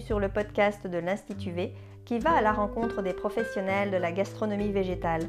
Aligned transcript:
sur 0.00 0.20
le 0.20 0.28
podcast 0.28 0.86
de 0.86 0.98
l'Institut 0.98 1.52
V 1.52 1.72
qui 2.04 2.18
va 2.18 2.32
à 2.32 2.42
la 2.42 2.52
rencontre 2.52 3.02
des 3.02 3.12
professionnels 3.12 3.90
de 3.90 3.96
la 3.96 4.12
gastronomie 4.12 4.72
végétale. 4.72 5.28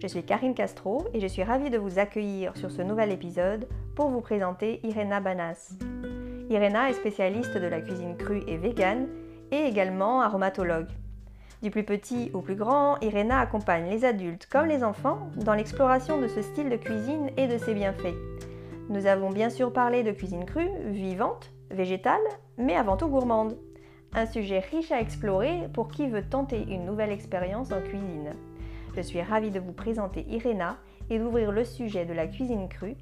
Je 0.00 0.06
suis 0.06 0.22
Karine 0.22 0.54
Castro 0.54 1.06
et 1.14 1.20
je 1.20 1.26
suis 1.26 1.42
ravie 1.42 1.70
de 1.70 1.78
vous 1.78 1.98
accueillir 1.98 2.56
sur 2.56 2.70
ce 2.70 2.82
nouvel 2.82 3.10
épisode 3.10 3.66
pour 3.94 4.10
vous 4.10 4.20
présenter 4.20 4.80
Irena 4.84 5.20
Banas. 5.20 5.72
Irena 6.50 6.90
est 6.90 6.94
spécialiste 6.94 7.56
de 7.56 7.66
la 7.66 7.80
cuisine 7.80 8.16
crue 8.16 8.42
et 8.46 8.56
végane 8.56 9.08
et 9.50 9.64
également 9.64 10.20
aromatologue. 10.20 10.90
Du 11.62 11.70
plus 11.70 11.84
petit 11.84 12.30
au 12.34 12.42
plus 12.42 12.56
grand, 12.56 12.98
Irena 13.00 13.40
accompagne 13.40 13.88
les 13.88 14.04
adultes 14.04 14.46
comme 14.50 14.66
les 14.66 14.84
enfants 14.84 15.30
dans 15.36 15.54
l'exploration 15.54 16.20
de 16.20 16.28
ce 16.28 16.42
style 16.42 16.68
de 16.68 16.76
cuisine 16.76 17.30
et 17.36 17.48
de 17.48 17.56
ses 17.56 17.74
bienfaits. 17.74 18.14
Nous 18.88 19.06
avons 19.06 19.30
bien 19.30 19.50
sûr 19.50 19.72
parlé 19.72 20.02
de 20.02 20.12
cuisine 20.12 20.44
crue, 20.44 20.70
vivante, 20.86 21.50
végétale, 21.70 22.20
mais 22.58 22.76
avant 22.76 22.96
tout 22.96 23.08
gourmande. 23.08 23.56
Un 24.18 24.24
sujet 24.24 24.60
riche 24.60 24.90
à 24.92 25.00
explorer 25.02 25.68
pour 25.74 25.88
qui 25.88 26.08
veut 26.08 26.22
tenter 26.22 26.62
une 26.62 26.86
nouvelle 26.86 27.12
expérience 27.12 27.70
en 27.70 27.82
cuisine. 27.82 28.34
Je 28.96 29.02
suis 29.02 29.20
ravie 29.20 29.50
de 29.50 29.60
vous 29.60 29.74
présenter 29.74 30.24
Irena 30.30 30.78
et 31.10 31.18
d'ouvrir 31.18 31.52
le 31.52 31.66
sujet 31.66 32.06
de 32.06 32.14
la 32.14 32.26
cuisine 32.26 32.66
crue. 32.66 32.96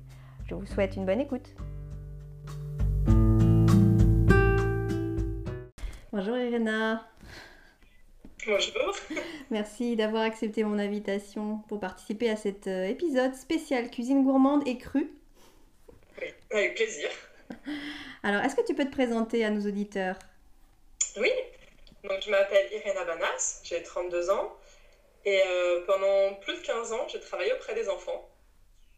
Je 0.49 0.57
vous 0.57 0.67
souhaite 0.67 0.97
une 0.97 1.07
bonne 1.07 1.21
écoute. 1.21 1.55
Bonjour 6.13 6.37
Irena. 6.37 7.09
Bonjour. 8.45 8.97
Merci 9.53 9.95
d'avoir 9.95 10.25
accepté 10.25 10.65
mon 10.65 10.81
invitation 10.81 11.59
pour 11.69 11.79
participer 11.79 12.29
à 12.29 12.35
cet 12.35 12.67
euh, 12.67 12.89
épisode 12.89 13.37
spécial 13.37 13.89
cuisine 13.89 14.25
gourmande 14.25 14.67
et 14.67 14.79
crue. 14.79 15.13
Oui, 16.21 16.27
avec 16.51 16.75
plaisir. 16.75 17.09
Alors, 18.25 18.43
est-ce 18.43 18.57
que 18.57 18.67
tu 18.67 18.75
peux 18.75 18.85
te 18.85 18.91
présenter 18.91 19.45
à 19.45 19.51
nos 19.51 19.65
auditeurs? 19.65 20.19
Oui, 21.17 21.31
donc 22.03 22.23
je 22.23 22.31
m'appelle 22.31 22.73
Irena 22.73 23.05
Banas, 23.05 23.61
j'ai 23.63 23.81
32 23.85 24.31
ans 24.31 24.59
et 25.25 25.43
euh, 25.47 25.85
pendant 25.87 26.35
plus 26.41 26.57
de 26.57 26.61
15 26.61 26.93
ans, 26.93 27.07
j'ai 27.07 27.21
travaillé 27.21 27.53
auprès 27.53 27.73
des 27.75 27.89
enfants. 27.89 28.29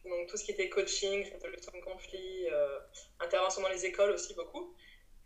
Donc 0.05 0.27
tout 0.29 0.39
ce 0.39 0.45
qui 0.45 0.53
était 0.53 0.71
coaching, 0.71 1.31
résolution 1.31 1.73
de 1.75 1.85
conflits, 1.85 2.49
euh, 2.51 2.79
intervention 3.21 3.61
dans 3.61 3.69
les 3.69 3.85
écoles 3.85 4.13
aussi 4.13 4.33
beaucoup. 4.33 4.75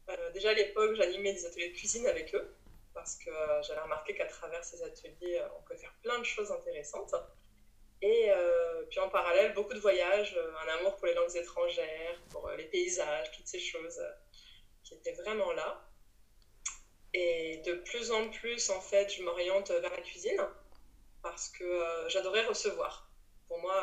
Euh, 0.09 0.31
déjà 0.33 0.51
à 0.51 0.55
l'époque, 0.55 0.95
j'animais 0.97 1.33
des 1.33 1.47
ateliers 1.47 1.69
de 1.69 1.77
cuisine 1.77 2.09
avec 2.09 2.35
eux 2.35 2.57
parce 2.93 3.15
que 3.15 3.31
j'avais 3.63 3.81
remarqué 3.83 4.17
qu'à 4.17 4.27
travers 4.27 4.65
ces 4.65 4.83
ateliers, 4.83 5.41
on 5.57 5.63
peut 5.63 5.77
faire 5.77 5.95
plein 6.03 6.19
de 6.19 6.25
choses 6.25 6.51
intéressantes. 6.51 7.15
Et 8.03 8.31
puis 8.91 8.99
en 8.99 9.09
parallèle, 9.09 9.55
beaucoup 9.55 9.75
de 9.75 9.79
voyages, 9.79 10.37
un 10.37 10.79
amour 10.81 10.97
pour 10.97 11.07
les 11.07 11.15
langues 11.15 11.37
étrangères, 11.37 12.21
pour 12.31 12.51
les 12.51 12.65
paysages, 12.65 13.31
toutes 13.31 13.47
ces 13.47 13.61
choses 13.61 14.03
qui 14.83 14.95
étaient 14.95 15.13
vraiment 15.13 15.53
là. 15.53 15.90
Et 17.13 17.59
de 17.67 17.75
plus 17.75 18.13
en 18.13 18.29
plus, 18.29 18.71
en 18.71 18.81
fait, 18.81 19.13
je 19.13 19.23
m'oriente 19.23 19.71
vers 19.71 19.91
la 19.91 20.01
cuisine 20.01 20.41
parce 21.23 21.49
que 21.49 21.83
j'adorais 22.09 22.45
recevoir. 22.45 23.11
Pour 23.49 23.59
moi, 23.59 23.75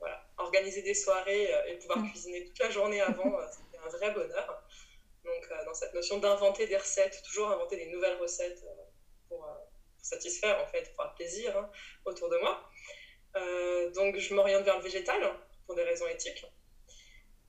voilà, 0.00 0.26
organiser 0.38 0.82
des 0.82 0.94
soirées 0.94 1.48
et 1.68 1.76
pouvoir 1.76 1.98
mm. 1.98 2.10
cuisiner 2.10 2.44
toute 2.44 2.58
la 2.58 2.70
journée 2.70 3.00
avant, 3.00 3.38
c'était 3.50 3.78
un 3.78 3.88
vrai 3.88 4.10
bonheur. 4.10 4.62
Donc, 5.24 5.48
dans 5.64 5.74
cette 5.74 5.94
notion 5.94 6.18
d'inventer 6.18 6.66
des 6.66 6.76
recettes, 6.76 7.22
toujours 7.24 7.50
inventer 7.50 7.76
des 7.76 7.86
nouvelles 7.86 8.18
recettes 8.18 8.64
pour, 9.28 9.46
satisfaire, 10.02 10.60
en 10.60 10.66
fait, 10.66 10.92
pour 10.92 11.02
avoir 11.02 11.14
plaisir 11.14 11.56
hein, 11.56 11.70
autour 12.04 12.28
de 12.28 12.36
moi. 12.38 12.68
Euh, 13.36 13.90
donc 13.92 14.18
je 14.18 14.34
m'oriente 14.34 14.64
vers 14.64 14.76
le 14.76 14.82
végétal 14.82 15.22
pour 15.66 15.74
des 15.74 15.84
raisons 15.84 16.06
éthiques. 16.08 16.44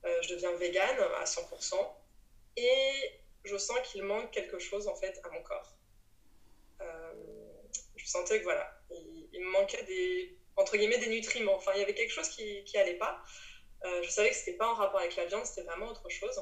Euh, 0.04 0.22
je 0.22 0.34
deviens 0.34 0.52
végane 0.52 0.98
à 1.20 1.24
100% 1.24 1.74
et 2.56 3.10
je 3.44 3.56
sens 3.56 3.78
qu'il 3.84 4.02
manque 4.02 4.30
quelque 4.30 4.58
chose 4.58 4.88
en 4.88 4.94
fait 4.94 5.20
à 5.24 5.30
mon 5.30 5.42
corps. 5.42 5.76
Euh, 6.80 7.12
je 7.96 8.06
sentais 8.06 8.38
que 8.38 8.44
voilà, 8.44 8.80
il, 8.90 9.40
me 9.40 9.50
manquait 9.50 9.84
des 9.84 10.36
entre 10.56 10.76
guillemets 10.76 10.98
des 10.98 11.08
nutriments. 11.08 11.56
Enfin, 11.56 11.72
il 11.74 11.80
y 11.80 11.82
avait 11.82 11.94
quelque 11.94 12.12
chose 12.12 12.28
qui 12.28 12.64
qui 12.64 12.76
allait 12.78 12.98
pas. 12.98 13.22
je 14.02 14.08
savais 14.08 14.30
que 14.30 14.36
c'était 14.36 14.56
pas 14.56 14.68
en 14.68 14.74
rapport 14.74 15.00
avec 15.00 15.16
la 15.16 15.26
viande, 15.26 15.44
c'était 15.44 15.62
vraiment 15.62 15.88
autre 15.88 16.08
chose. 16.08 16.40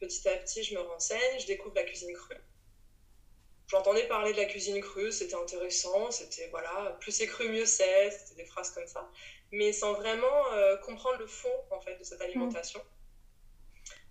petit 0.00 0.28
à 0.28 0.36
petit, 0.36 0.62
je 0.62 0.74
me 0.74 0.80
renseigne, 0.80 1.38
je 1.38 1.46
découvre 1.46 1.74
la 1.74 1.84
cuisine 1.84 2.12
crue 2.14 2.40
j'entendais 3.66 4.06
parler 4.06 4.32
de 4.32 4.36
la 4.36 4.44
cuisine 4.44 4.80
crue, 4.80 5.12
c'était 5.12 5.34
intéressant, 5.34 6.10
c'était 6.10 6.48
voilà, 6.48 6.96
plus 7.00 7.12
c'est 7.12 7.26
cru, 7.26 7.48
mieux 7.48 7.66
c'est, 7.66 8.10
c'était 8.10 8.42
des 8.42 8.46
phrases 8.46 8.70
comme 8.70 8.86
ça, 8.86 9.10
mais 9.52 9.72
sans 9.72 9.94
vraiment 9.94 10.52
euh, 10.52 10.76
comprendre 10.78 11.18
le 11.18 11.26
fond 11.26 11.52
en 11.70 11.80
fait 11.80 11.96
de 11.96 12.04
cette 12.04 12.20
mm. 12.20 12.22
alimentation. 12.22 12.80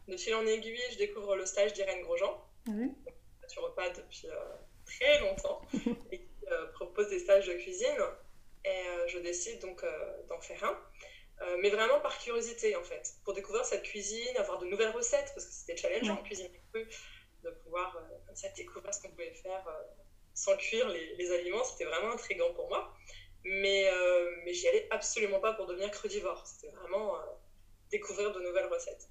De 0.08 0.18
fil 0.18 0.36
en 0.36 0.46
aiguille, 0.46 0.80
je 0.92 0.98
découvre 0.98 1.36
le 1.36 1.46
stage 1.46 1.74
d'Irène 1.74 2.02
Grosjean, 2.02 2.38
mmh. 2.68 2.88
repas 3.58 3.90
depuis 3.90 4.28
euh, 4.28 4.56
très 4.86 5.20
longtemps, 5.22 5.62
et 6.12 6.20
qui 6.20 6.46
euh, 6.52 6.68
propose 6.74 7.10
des 7.10 7.20
stages 7.20 7.48
de 7.48 7.54
cuisine, 7.54 7.98
et 8.66 8.84
je 9.08 9.20
décide 9.20 9.60
donc 9.60 9.84
d'en 10.30 10.40
faire 10.40 10.64
un. 10.64 11.58
mais 11.62 11.70
vraiment 11.70 12.00
par 12.00 12.18
curiosité 12.18 12.78
en 12.78 12.84
fait, 12.84 13.16
pour 13.26 13.34
découvrir 13.34 13.66
cette 13.66 13.84
cuisine, 13.84 14.38
avoir 14.38 14.58
de 14.60 14.66
nouvelles 14.68 14.92
recettes, 14.92 15.32
parce 15.36 15.46
que 15.46 15.52
c'était 15.52 15.76
challengeant 15.76 16.14
en 16.14 16.24
cuisine 16.24 16.50
crue, 16.72 16.88
de 17.44 17.50
pouvoir 17.50 18.02
comme 18.34 18.42
ça 18.42 18.50
découvrir 18.50 18.94
ce 18.94 19.02
qu'on 19.02 19.10
pouvait 19.10 19.32
faire 19.32 19.68
euh, 19.68 19.84
sans 20.34 20.58
cuire 20.58 20.90
les, 20.90 21.16
les 21.16 21.32
aliments. 21.32 21.64
C'était 21.64 21.86
vraiment 21.86 22.12
intriguant 22.12 22.52
pour 22.56 22.68
moi. 22.68 22.94
Mais, 23.46 23.90
euh, 23.90 24.36
mais 24.44 24.54
j'y 24.54 24.68
allais 24.68 24.88
absolument 24.90 25.40
pas 25.40 25.54
pour 25.54 25.68
devenir 25.68 25.92
crudivore. 25.92 26.46
C'était 26.48 26.74
vraiment 26.76 27.16
euh, 27.16 27.20
découvrir 27.92 28.32
de 28.32 28.40
nouvelles 28.40 28.68
recettes. 28.68 29.08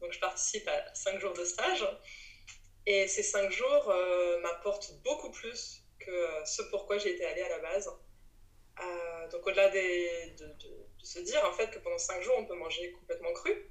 Donc 0.00 0.12
je 0.12 0.20
participe 0.20 0.66
à 0.68 0.94
5 0.94 1.18
jours 1.18 1.32
de 1.34 1.44
stage. 1.44 1.86
Et 2.86 3.06
ces 3.08 3.22
5 3.22 3.50
jours 3.50 3.92
m'apportent 4.42 4.92
beaucoup 5.04 5.30
plus 5.30 5.82
que 5.98 6.28
ce 6.46 6.62
pourquoi 6.70 6.98
j'ai 6.98 7.14
été 7.14 7.24
allée 7.26 7.42
à 7.42 7.48
la 7.50 7.58
base. 7.58 7.90
donc 9.30 9.46
au-delà 9.46 9.68
de, 9.68 10.36
de, 10.36 10.54
se 11.02 11.18
dire 11.18 11.44
en 11.44 11.52
fait 11.52 11.70
que 11.70 11.78
pendant 11.78 11.98
5 11.98 12.22
jours 12.22 12.34
on 12.38 12.46
peut 12.46 12.56
manger 12.56 12.92
complètement 12.92 13.32
cru, 13.34 13.70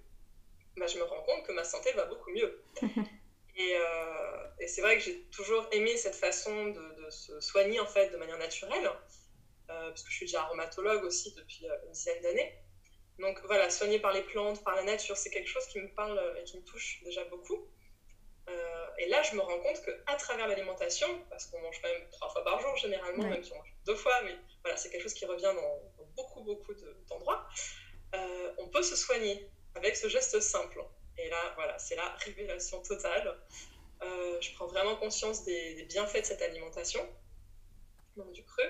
bah, 0.78 0.88
je 0.88 0.98
me 0.98 1.04
rends 1.04 1.22
compte 1.24 1.46
que 1.46 1.52
ma 1.52 1.64
santé 1.64 1.92
va 1.94 2.06
beaucoup 2.06 2.32
mieux. 2.32 2.64
Euh, 3.60 4.48
et, 4.60 4.68
c'est 4.68 4.82
vrai 4.82 4.98
que 4.98 5.04
j'ai 5.04 5.22
toujours 5.32 5.68
aimé 5.72 5.98
cette 5.98 6.16
façon 6.16 6.68
de, 6.68 7.10
se 7.10 7.40
soigner 7.42 7.80
en 7.80 7.86
fait 7.86 8.10
de 8.10 8.18
manière 8.18 8.38
naturelle, 8.38 8.88
euh, 8.88 9.90
parce 9.90 10.04
que 10.04 10.10
je 10.10 10.16
suis 10.16 10.26
déjà 10.28 10.44
aromatologue 10.44 11.04
aussi 11.04 11.34
depuis 11.34 11.68
euh, 11.68 11.76
une 11.86 11.92
dizaine 11.92 12.22
d'années. 12.22 12.56
Donc 13.20 13.40
voilà, 13.46 13.70
soigner 13.70 14.00
par 14.00 14.14
les 14.14 14.22
plantes, 14.24 14.64
par 14.64 14.76
la 14.76 14.84
nature, 14.84 15.18
c'est 15.18 15.30
quelque 15.30 15.50
chose 15.50 15.66
qui 15.68 15.80
me 15.80 15.90
parle 15.90 16.20
et 16.40 16.44
qui 16.44 16.58
me 16.58 16.64
touche 16.64 17.02
déjà 17.04 17.24
beaucoup. 17.26 17.68
et 18.98 19.08
là, 19.08 19.22
je 19.22 19.36
me 19.36 19.42
rends 19.42 19.60
compte 19.60 19.82
qu'à 19.86 20.16
travers 20.16 20.48
l'alimentation, 20.48 21.08
parce 21.30 21.46
qu'on 21.46 21.62
mange 21.62 21.80
quand 21.82 21.90
même 21.90 22.10
trois 22.12 22.30
fois 22.30 22.44
par 22.44 22.60
jour 22.60 22.76
généralement, 22.76 23.24
même 23.24 23.44
si 23.44 23.52
on 23.54 23.58
mange 23.58 23.74
deux 23.86 23.96
fois, 23.96 24.22
mais 24.24 24.36
voilà, 24.64 24.76
c'est 24.78 24.90
quelque 24.90 25.04
chose 25.04 25.14
qui 25.14 25.26
revient 25.26 25.54
dans, 25.56 26.06
beaucoup, 26.16 26.42
beaucoup 26.42 26.74
d'endroits, 27.08 27.48
on 28.58 28.68
peut 28.68 28.84
se 28.84 28.96
soigner 28.96 29.50
avec 29.76 29.96
ce 29.96 30.08
geste 30.08 30.40
simple. 30.40 30.84
Et 31.18 31.30
là, 31.30 31.54
voilà, 31.56 31.78
c'est 31.80 31.96
la 31.96 32.10
révélation 32.26 32.82
totale. 32.82 33.38
Euh, 34.02 34.40
je 34.40 34.54
prends 34.54 34.68
vraiment 34.68 34.96
conscience 34.96 35.44
des, 35.44 35.84
bienfaits 35.90 36.22
de 36.22 36.26
cette 36.26 36.42
alimentation, 36.42 37.06
donc 38.16 38.32
du 38.32 38.44
cru. 38.44 38.64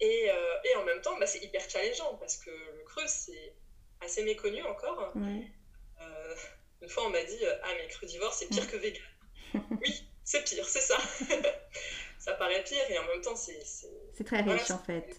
Et, 0.00 0.30
euh, 0.30 0.54
et 0.64 0.76
en 0.76 0.84
même 0.84 1.00
temps, 1.00 1.18
bah, 1.18 1.26
c'est 1.26 1.40
hyper 1.40 1.68
challengeant 1.68 2.14
parce 2.16 2.36
que 2.36 2.50
le 2.50 2.84
cru, 2.84 3.02
c'est 3.06 3.54
assez 4.00 4.24
méconnu 4.24 4.62
encore. 4.64 5.12
Euh, 5.16 6.34
une 6.82 6.88
fois, 6.88 7.06
on 7.06 7.10
m'a 7.10 7.22
dit 7.22 7.38
Ah, 7.62 7.68
mais 7.76 7.88
crudivore, 7.88 8.32
c'est 8.32 8.46
pire 8.46 8.70
que 8.70 8.76
vegan. 8.76 9.02
oui, 9.54 10.04
c'est 10.24 10.44
pire, 10.44 10.68
c'est 10.68 10.80
ça. 10.80 10.98
ça 12.18 12.34
paraît 12.34 12.62
pire 12.64 12.90
et 12.90 12.98
en 12.98 13.04
même 13.04 13.20
temps, 13.20 13.36
c'est. 13.36 13.62
C'est 13.64 14.24
très 14.24 14.42
riche 14.42 14.70
en 14.70 14.78
fait. 14.78 15.16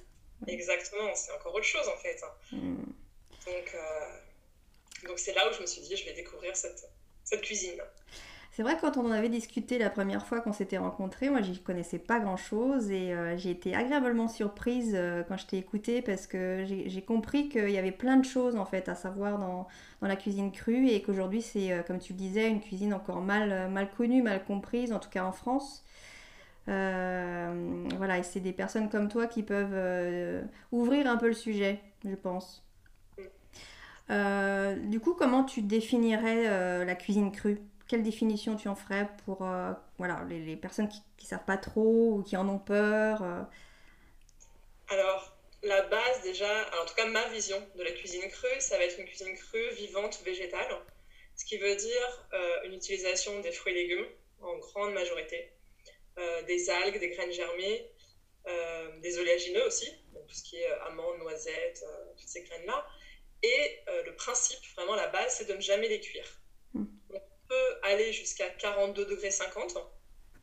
Exactement, 0.48 1.14
c'est 1.16 1.32
encore 1.34 1.54
autre 1.54 1.66
chose 1.66 1.88
en 1.88 1.98
fait. 1.98 2.22
Mm. 2.52 2.84
Donc 3.46 3.76
donc 5.08 5.20
c'est 5.20 5.34
là 5.34 5.50
où 5.50 5.54
je 5.54 5.62
me 5.62 5.66
suis 5.66 5.82
dit, 5.82 5.96
je 5.96 6.06
vais 6.06 6.14
découvrir 6.14 6.56
cette, 6.56 6.90
cette 7.24 7.42
cuisine. 7.42 7.82
C'est 8.52 8.64
vrai 8.64 8.76
que 8.76 8.82
quand 8.82 8.98
on 8.98 9.06
en 9.06 9.12
avait 9.12 9.30
discuté 9.30 9.78
la 9.78 9.90
première 9.90 10.26
fois 10.26 10.42
qu'on 10.42 10.54
s'était 10.54 10.78
rencontrés, 10.78 11.30
moi 11.30 11.42
j'y 11.42 11.60
connaissais 11.62 12.00
pas 12.00 12.20
grand 12.20 12.36
chose 12.36 12.90
et 12.92 13.14
euh, 13.14 13.38
j'ai 13.38 13.52
été 13.52 13.76
agréablement 13.76 14.28
surprise 14.28 14.94
euh, 14.96 15.24
quand 15.28 15.38
je 15.38 15.46
t'ai 15.46 15.58
écouté 15.58 16.02
parce 16.02 16.28
que 16.28 16.66
j'ai 16.66 17.02
compris 17.02 17.48
qu'il 17.48 17.70
y 17.70 17.78
avait 17.78 17.92
plein 17.92 18.18
de 18.18 18.26
choses 18.26 18.56
en 18.56 18.66
fait 18.66 18.90
à 18.90 18.96
savoir 18.96 19.38
dans, 19.38 19.68
dans 20.02 20.08
la 20.08 20.16
cuisine 20.16 20.52
crue 20.52 20.88
et 20.90 21.02
qu'aujourd'hui 21.02 21.42
c'est, 21.42 21.72
euh, 21.72 21.84
comme 21.84 22.00
tu 22.00 22.14
le 22.14 22.18
disais, 22.18 22.50
une 22.50 22.60
cuisine 22.60 22.94
encore 22.94 23.22
mal, 23.22 23.70
mal 23.70 23.90
connue, 23.96 24.22
mal 24.24 24.44
comprise, 24.44 24.92
en 24.92 25.00
tout 25.00 25.10
cas 25.10 25.24
en 25.24 25.32
France. 25.32 25.84
voilà, 26.68 28.18
et 28.20 28.24
c'est 28.24 28.40
des 28.40 28.54
personnes 28.54 28.90
comme 28.90 29.10
toi 29.10 29.28
qui 29.28 29.44
peuvent 29.44 30.44
ouvrir 30.72 31.08
un 31.08 31.18
peu 31.18 31.28
le 31.28 31.34
sujet, 31.34 31.80
je 32.06 32.16
pense. 32.16 32.64
Du 34.10 35.00
coup, 35.00 35.14
comment 35.14 35.44
tu 35.44 35.62
définirais 35.62 36.86
la 36.86 36.96
cuisine 36.96 37.32
crue? 37.32 37.60
Quelle 37.90 38.04
définition 38.04 38.56
tu 38.56 38.68
en 38.68 38.76
ferais 38.76 39.10
pour 39.26 39.42
euh, 39.42 39.72
voilà, 39.98 40.24
les, 40.30 40.56
personnes 40.56 40.88
qui 40.88 41.02
ne 41.22 41.28
savent 41.28 41.46
pas 41.46 41.58
trop 41.58 42.14
ou 42.14 42.24
qui 42.24 42.38
en 42.38 42.48
ont 42.48 42.60
peur 42.60 43.24
Alors, 44.90 45.36
la 45.64 45.82
base 45.82 46.22
déjà, 46.22 46.70
en 46.84 46.86
tout 46.86 46.94
cas 46.94 47.08
ma 47.08 47.28
vision 47.30 47.58
de 47.76 47.82
la 47.82 47.92
cuisine 47.92 48.30
crue, 48.30 48.60
ça 48.62 48.78
va 48.78 48.84
être 48.84 49.00
une 49.00 49.08
cuisine 49.08 49.36
crue, 49.36 49.72
vivante, 49.72 50.22
végétale. 50.24 50.68
Ce 51.36 51.46
qui 51.46 51.58
veut 51.58 51.76
dire 51.76 52.30
une 52.66 52.76
utilisation 52.76 53.40
des 53.40 53.52
fruits 53.52 53.74
et 53.74 53.82
légumes 53.82 54.06
en 54.42 54.56
grande 54.58 54.94
majorité. 54.94 55.52
des 56.48 56.70
algues, 56.70 57.00
des 57.00 57.10
graines 57.10 57.32
germées, 57.32 57.90
des 59.02 59.18
oléagineux 59.18 59.66
aussi, 59.66 59.90
donc 60.14 60.28
tout 60.28 60.36
ce 60.36 60.44
qui 60.44 60.58
est 60.58 60.72
amandes, 60.88 61.18
noisettes, 61.20 61.84
toutes 62.18 62.30
ces 62.30 62.44
graines-là. 62.44 62.86
Et 63.42 63.80
le 64.06 64.16
principe, 64.16 64.60
vraiment 64.76 64.96
la 64.96 65.08
base, 65.08 65.38
c'est 65.38 65.46
de 65.46 65.54
ne 65.54 65.62
jamais 65.62 65.88
les 65.88 66.00
cuire. 66.00 66.40
Hmm. 66.74 66.86
On 67.50 67.54
peut 67.54 67.80
aller 67.84 68.14
jusqu'à 68.14 68.50
42 68.50 69.06
degrés 69.06 69.32
50. 69.32 69.78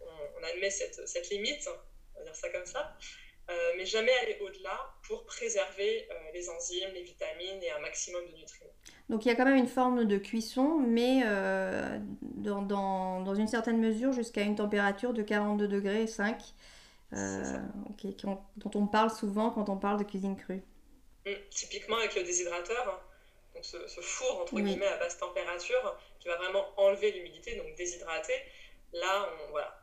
On, 0.01 0.43
admet 0.43 0.71
cette, 0.71 1.09
cette 1.09 1.31
limite, 1.31 1.69
on 2.15 2.19
va 2.19 2.25
dire 2.25 2.37
ça 2.37 2.49
comme 2.51 2.67
ça. 2.67 2.97
Euh, 3.49 3.73
mais 3.77 3.87
jamais 3.87 4.11
aller 4.23 4.37
au-delà 4.41 4.77
pour 5.07 5.25
préserver 5.25 6.09
euh, 6.11 6.15
les 6.35 6.51
enzymes, 6.51 6.91
les 6.95 7.03
vitamines 7.03 7.63
et 7.63 7.71
un 7.71 7.79
maximum 7.79 8.27
de 8.27 8.37
nutriments. 8.37 8.73
Donc 9.09 9.25
il 9.25 9.29
y 9.29 9.31
a 9.31 9.37
quand 9.37 9.45
même 9.45 9.55
une 9.57 9.69
forme 9.69 10.05
de 10.05 10.19
cuisson, 10.19 10.81
mais 10.81 11.23
euh, 11.25 11.97
dans, 12.23 12.63
dans, 12.63 13.21
dans, 13.21 13.35
une 13.37 13.47
certaine 13.47 13.79
mesure 13.79 14.11
jusqu'à 14.13 14.43
une 14.43 14.57
température 14.57 15.13
de 15.13 15.23
42 15.23 15.69
degrés 15.69 16.09
5, 16.09 16.43
dont 17.13 18.71
on 18.75 18.87
parle 18.89 19.11
souvent 19.11 19.51
quand 19.51 19.69
on 19.69 19.77
parle 19.77 20.01
de 20.01 20.05
cuisine 20.05 20.37
crue. 20.37 20.65
Hum, 21.25 21.35
typiquement 21.51 21.99
avec 21.99 22.17
le 22.17 22.25
déshydrateur, 22.25 22.89
hein. 22.89 23.01
donc 23.55 23.65
ce, 23.65 24.01
four 24.01 24.41
entre 24.43 24.57
guillemets 24.57 24.87
à 24.87 24.97
basse 24.97 25.19
température 25.19 25.97
qui 26.27 26.33
va 26.33 26.37
vraiment 26.37 26.67
enlever 26.77 27.13
l'humidité, 27.13 27.57
donc 27.57 27.75
déshydrater. 27.77 28.35
Là, 28.93 29.29
on, 29.45 29.51
voilà, 29.51 29.81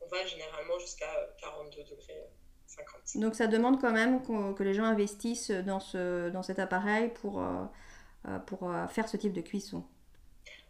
on 0.00 0.06
va 0.08 0.26
généralement 0.26 0.78
jusqu'à 0.78 1.10
42 1.40 1.84
degrés. 1.84 2.24
Donc 3.14 3.36
ça 3.36 3.46
demande 3.46 3.80
quand 3.80 3.92
même 3.92 4.22
que 4.54 4.62
les 4.62 4.74
gens 4.74 4.84
investissent 4.84 5.50
dans, 5.50 5.80
ce, 5.80 6.30
dans 6.30 6.42
cet 6.42 6.58
appareil 6.58 7.10
pour, 7.20 7.40
euh, 7.40 7.64
euh, 8.28 8.38
pour 8.40 8.70
euh, 8.70 8.86
faire 8.88 9.08
ce 9.08 9.16
type 9.16 9.32
de 9.32 9.40
cuisson. 9.40 9.84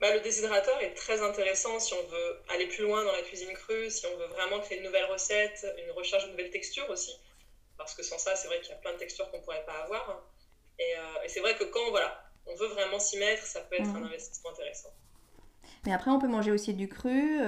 Bah, 0.01 0.15
le 0.15 0.21
déshydrateur 0.21 0.79
est 0.83 0.93
très 0.93 1.23
intéressant 1.23 1.81
si 1.81 1.95
on 1.95 2.07
veut 2.07 2.41
aller 2.51 2.67
plus 2.67 2.85
loin 2.85 3.03
dans 3.03 3.13
la 3.13 3.23
cuisine 3.23 3.53
crue, 3.55 3.91
si 3.91 4.05
on 4.07 4.17
veut 4.19 4.27
vraiment 4.27 4.61
créer 4.61 4.79
de 4.79 4.85
nouvelles 4.85 5.11
recettes, 5.11 5.67
une 5.83 5.91
recherche 5.93 6.27
de 6.27 6.33
nouvelles 6.33 6.51
textures 6.51 6.89
aussi. 6.91 7.19
Parce 7.79 7.95
que 7.95 8.03
sans 8.03 8.19
ça, 8.19 8.37
c'est 8.37 8.47
vrai 8.49 8.61
qu'il 8.61 8.71
y 8.71 8.75
a 8.75 8.77
plein 8.77 8.93
de 8.93 8.99
textures 8.99 9.31
qu'on 9.31 9.39
ne 9.39 9.43
pourrait 9.43 9.65
pas 9.65 9.85
avoir. 9.85 10.23
Et, 10.79 10.95
c'est 11.29 11.41
vrai 11.41 11.57
que 11.57 11.65
quand 11.65 11.91
voilà, 11.91 12.26
on 12.47 12.55
veut 12.57 12.69
vraiment 12.69 12.99
s'y 12.99 13.19
mettre, 13.19 13.45
ça 13.45 13.61
peut 13.61 13.77
être 13.77 13.89
un 13.89 14.05
investissement 14.05 14.51
intéressant. 14.51 14.91
Mais 15.85 15.93
après, 15.93 16.11
on 16.11 16.19
peut 16.19 16.29
manger 16.29 16.53
aussi 16.53 16.75
du 16.75 16.89
cru. 16.89 17.41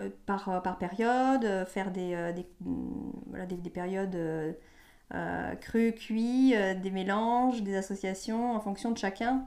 Euh, 0.00 0.08
par, 0.24 0.48
euh, 0.48 0.60
par 0.60 0.78
période, 0.78 1.44
euh, 1.44 1.66
faire 1.66 1.90
des, 1.90 2.32
des, 2.34 2.46
mm, 2.60 3.12
voilà, 3.26 3.44
des, 3.44 3.56
des 3.56 3.70
périodes 3.70 4.14
euh, 4.14 5.54
crues, 5.56 5.94
cuits, 5.94 6.54
des 6.76 6.90
mélanges, 6.90 7.60
des 7.60 7.76
associations 7.76 8.52
en 8.52 8.60
fonction 8.60 8.90
de 8.90 8.98
chacun 8.98 9.46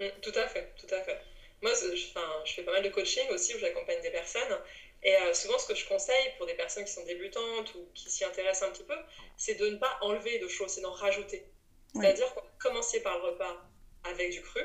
mm, 0.00 0.06
Tout 0.22 0.38
à 0.38 0.46
fait, 0.48 0.74
tout 0.78 0.94
à 0.94 1.00
fait. 1.02 1.18
Moi, 1.62 1.72
je, 1.74 1.96
je 1.96 2.52
fais 2.52 2.62
pas 2.62 2.72
mal 2.72 2.82
de 2.82 2.90
coaching 2.90 3.28
aussi 3.30 3.54
où 3.54 3.58
j'accompagne 3.58 4.00
des 4.02 4.10
personnes. 4.10 4.58
Et 5.02 5.14
souvent, 5.32 5.58
ce 5.58 5.66
que 5.66 5.74
je 5.74 5.88
conseille 5.88 6.32
pour 6.36 6.46
des 6.46 6.54
personnes 6.54 6.84
qui 6.84 6.92
sont 6.92 7.04
débutantes 7.04 7.74
ou 7.74 7.88
qui 7.94 8.10
s'y 8.10 8.22
intéressent 8.22 8.68
un 8.68 8.72
petit 8.72 8.84
peu, 8.84 8.96
c'est 9.38 9.54
de 9.54 9.66
ne 9.66 9.76
pas 9.76 9.98
enlever 10.02 10.38
de 10.38 10.48
choses, 10.48 10.70
c'est 10.72 10.82
d'en 10.82 10.92
rajouter. 10.92 11.46
C'est-à-dire 11.94 12.26
commencer 12.58 13.02
par 13.02 13.16
le 13.18 13.24
repas 13.24 13.69
avec 14.04 14.32
du 14.32 14.40
cru, 14.42 14.60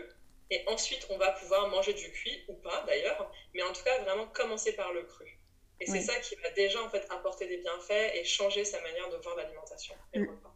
et 0.52 0.64
ensuite, 0.68 1.08
on 1.10 1.18
va 1.18 1.32
pouvoir 1.32 1.70
manger 1.70 1.94
du 1.94 2.12
cuit 2.12 2.44
ou 2.48 2.54
pas 2.54 2.84
d'ailleurs, 2.86 3.32
mais 3.54 3.64
en 3.64 3.74
tout 3.74 3.84
cas, 3.84 4.02
vraiment 4.04 4.28
commencer 4.28 4.76
par 4.76 4.94
le 4.94 5.04
cru. 5.04 5.40
Et 5.82 5.88
c'est 5.88 6.02
ça 6.02 6.14
qui 6.22 6.36
va 6.36 6.50
déjà 6.52 6.82
en 6.82 6.90
fait 6.90 7.06
apporter 7.10 7.48
des 7.48 7.58
bienfaits 7.58 8.16
et 8.16 8.24
changer 8.24 8.64
sa 8.64 8.80
manière 8.82 9.10
de 9.10 9.18
voir 9.18 9.36
l'alimentation. 9.36 9.94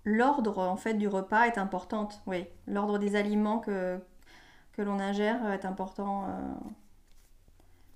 L'ordre 0.06 0.60
en 0.60 0.78
fait 0.78 0.94
du 0.94 1.10
repas 1.10 1.46
est 1.46 1.58
importante, 1.58 2.22
oui. 2.26 2.46
L'ordre 2.68 3.00
des 3.00 3.18
aliments 3.18 3.60
que, 3.60 4.00
que 4.74 4.82
l'on 4.82 4.98
ingère 5.00 5.52
est 5.52 5.66
important. 5.66 6.26
Euh, 6.26 6.70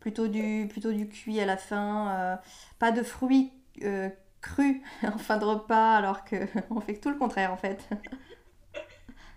plutôt, 0.02 0.28
du, 0.28 0.68
plutôt 0.70 0.92
du 0.92 1.08
cuit 1.08 1.40
à 1.40 1.46
la 1.46 1.56
fin, 1.56 2.12
euh, 2.12 2.36
pas 2.78 2.92
de 2.92 3.04
fruits 3.04 3.54
euh, 3.84 4.10
crus 4.42 4.82
en 5.04 5.18
fin 5.18 5.38
de 5.38 5.46
repas, 5.46 5.96
alors 5.96 6.26
qu'on 6.26 6.82
fait 6.86 6.98
tout 6.98 7.10
le 7.10 7.18
contraire 7.18 7.54
en 7.54 7.58
fait. 7.58 7.88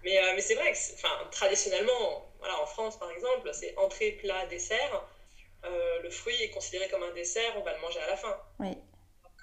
Mais, 0.06 0.20
mais 0.36 0.40
c'est 0.40 0.54
vrai 0.54 0.72
que 0.72 1.30
traditionnellement, 1.30 2.32
en 2.40 2.66
France, 2.66 2.96
par 2.96 3.10
exemple, 3.10 3.50
c'est 3.52 3.76
entrée, 3.76 4.12
plat, 4.12 4.46
dessert. 4.46 5.04
Euh, 5.64 6.00
le 6.00 6.10
fruit 6.10 6.40
est 6.42 6.50
considéré 6.50 6.88
comme 6.88 7.02
un 7.02 7.12
dessert, 7.12 7.54
on 7.56 7.62
va 7.62 7.74
le 7.74 7.80
manger 7.80 7.98
à 7.98 8.06
la 8.06 8.16
fin. 8.16 8.40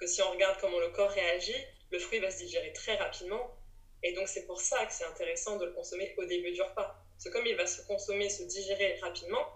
Que 0.00 0.06
si 0.06 0.22
on 0.22 0.30
regarde 0.30 0.56
comment 0.62 0.80
le 0.80 0.88
corps 0.88 1.10
réagit, 1.10 1.56
le 1.90 1.98
fruit 1.98 2.18
va 2.18 2.30
se 2.30 2.38
digérer 2.38 2.72
très 2.72 2.96
rapidement. 2.96 3.54
Et 4.02 4.12
donc, 4.14 4.26
c'est 4.26 4.46
pour 4.46 4.60
ça 4.60 4.86
que 4.86 4.92
c'est 4.92 5.04
intéressant 5.04 5.56
de 5.58 5.66
le 5.66 5.72
consommer 5.72 6.14
au 6.16 6.24
début 6.24 6.52
du 6.52 6.62
repas. 6.62 6.96
Parce 7.12 7.24
que 7.24 7.28
comme 7.30 7.46
il 7.46 7.56
va 7.56 7.66
se 7.66 7.82
consommer, 7.82 8.30
se 8.30 8.42
digérer 8.44 8.98
rapidement, 9.02 9.46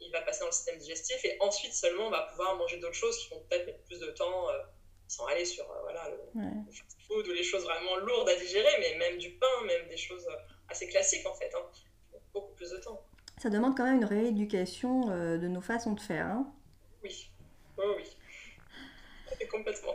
il 0.00 0.12
va 0.12 0.22
passer 0.22 0.40
dans 0.40 0.46
le 0.46 0.52
système 0.52 0.78
digestif 0.78 1.24
et 1.24 1.36
ensuite 1.40 1.74
seulement 1.74 2.06
on 2.06 2.10
va 2.10 2.22
pouvoir 2.22 2.54
manger 2.54 2.78
d'autres 2.78 2.94
choses 2.94 3.18
qui 3.18 3.30
vont 3.30 3.40
peut-être 3.40 3.66
mettre 3.66 3.82
plus 3.82 3.98
de 3.98 4.06
temps 4.12 4.48
euh, 4.48 4.58
sans 5.08 5.26
aller 5.26 5.44
sur 5.44 5.64
euh, 5.64 5.80
voilà, 5.82 6.08
le, 6.34 6.50
food 7.06 7.26
ou 7.26 7.32
les 7.32 7.42
choses 7.42 7.64
vraiment 7.64 7.96
lourdes 7.96 8.28
à 8.28 8.36
digérer, 8.36 8.68
mais 8.80 8.98
même 8.98 9.18
du 9.18 9.30
pain, 9.30 9.64
même 9.66 9.88
des 9.88 9.96
choses 9.96 10.26
assez 10.68 10.88
classiques 10.88 11.26
en 11.26 11.34
fait. 11.34 11.50
Hein 11.54 11.62
beaucoup 12.32 12.54
plus 12.54 12.70
de 12.70 12.76
temps. 12.78 13.00
Ça 13.38 13.50
demande 13.50 13.76
quand 13.76 13.84
même 13.84 13.96
une 13.96 14.04
rééducation 14.04 15.10
euh, 15.10 15.38
de 15.38 15.48
nos 15.48 15.60
façons 15.60 15.92
de 15.92 16.00
faire. 16.00 16.26
Hein 16.26 16.46
oui, 17.02 17.30
oui, 17.78 17.84
oui. 17.96 19.46
Complètement. 19.50 19.94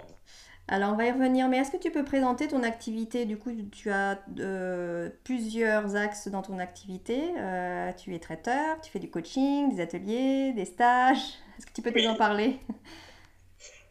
Alors, 0.70 0.94
on 0.94 0.96
va 0.96 1.06
y 1.06 1.12
revenir, 1.12 1.50
mais 1.50 1.58
est-ce 1.58 1.72
que 1.72 1.78
tu 1.78 1.92
peux 1.92 2.06
présenter 2.06 2.48
ton 2.48 2.64
activité? 2.64 3.26
Du 3.26 3.38
coup, 3.38 3.52
tu 3.70 3.92
as 3.92 4.24
euh, 4.40 5.10
plusieurs 5.26 5.98
axes 5.98 6.30
dans 6.30 6.42
ton 6.42 6.58
activité. 6.58 7.34
Euh, 7.38 7.92
tu 7.94 8.16
es 8.16 8.20
traiteur, 8.20 8.80
tu 8.80 8.90
fais 8.90 9.00
du 9.00 9.10
coaching, 9.10 9.76
des 9.76 9.82
ateliers, 9.82 10.54
des 10.54 10.64
stages. 10.64 11.18
Est-ce 11.58 11.66
que 11.66 11.74
tu 11.74 11.82
peux 11.82 11.92
nous 11.92 12.08
en 12.08 12.16
parler? 12.16 12.60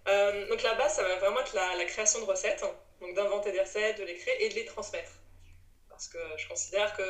Donc, 0.06 0.62
la 0.62 0.74
base, 0.74 0.94
ça 0.96 1.02
va 1.02 1.16
vraiment 1.16 1.40
être 1.40 1.54
la, 1.54 1.84
création 1.84 2.20
de 2.20 2.24
recettes, 2.24 2.64
donc 3.00 3.14
d'inventer 3.14 3.52
des 3.52 3.60
recettes, 3.60 3.98
de 3.98 4.04
les 4.04 4.16
créer 4.16 4.44
et 4.44 4.48
de 4.48 4.54
les 4.54 4.64
transmettre. 4.64 5.12
Parce 5.88 6.08
que 6.08 6.18
je 6.36 6.48
considère 6.48 6.96
que 6.96 7.02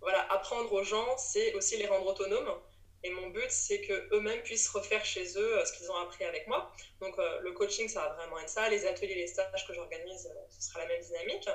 voilà, 0.00 0.30
apprendre 0.32 0.72
aux 0.72 0.82
gens, 0.82 1.16
c'est 1.18 1.54
aussi 1.54 1.76
les 1.76 1.86
rendre 1.86 2.06
autonomes. 2.06 2.60
Et 3.02 3.10
mon 3.10 3.28
but, 3.28 3.50
c'est 3.50 3.80
qu'eux-mêmes 3.82 4.42
puissent 4.42 4.68
refaire 4.68 5.04
chez 5.04 5.38
eux 5.38 5.58
euh, 5.58 5.64
ce 5.64 5.72
qu'ils 5.72 5.90
ont 5.90 5.96
appris 5.96 6.24
avec 6.24 6.46
moi. 6.48 6.72
Donc, 7.00 7.18
euh, 7.18 7.40
le 7.40 7.52
coaching, 7.52 7.88
ça 7.88 8.00
va 8.00 8.14
vraiment 8.14 8.38
être 8.40 8.48
ça. 8.48 8.68
Les 8.68 8.86
ateliers, 8.86 9.14
les 9.14 9.26
stages 9.26 9.66
que 9.66 9.74
j'organise, 9.74 10.26
euh, 10.26 10.40
ce 10.50 10.68
sera 10.68 10.80
la 10.80 10.86
même 10.86 11.00
dynamique. 11.00 11.48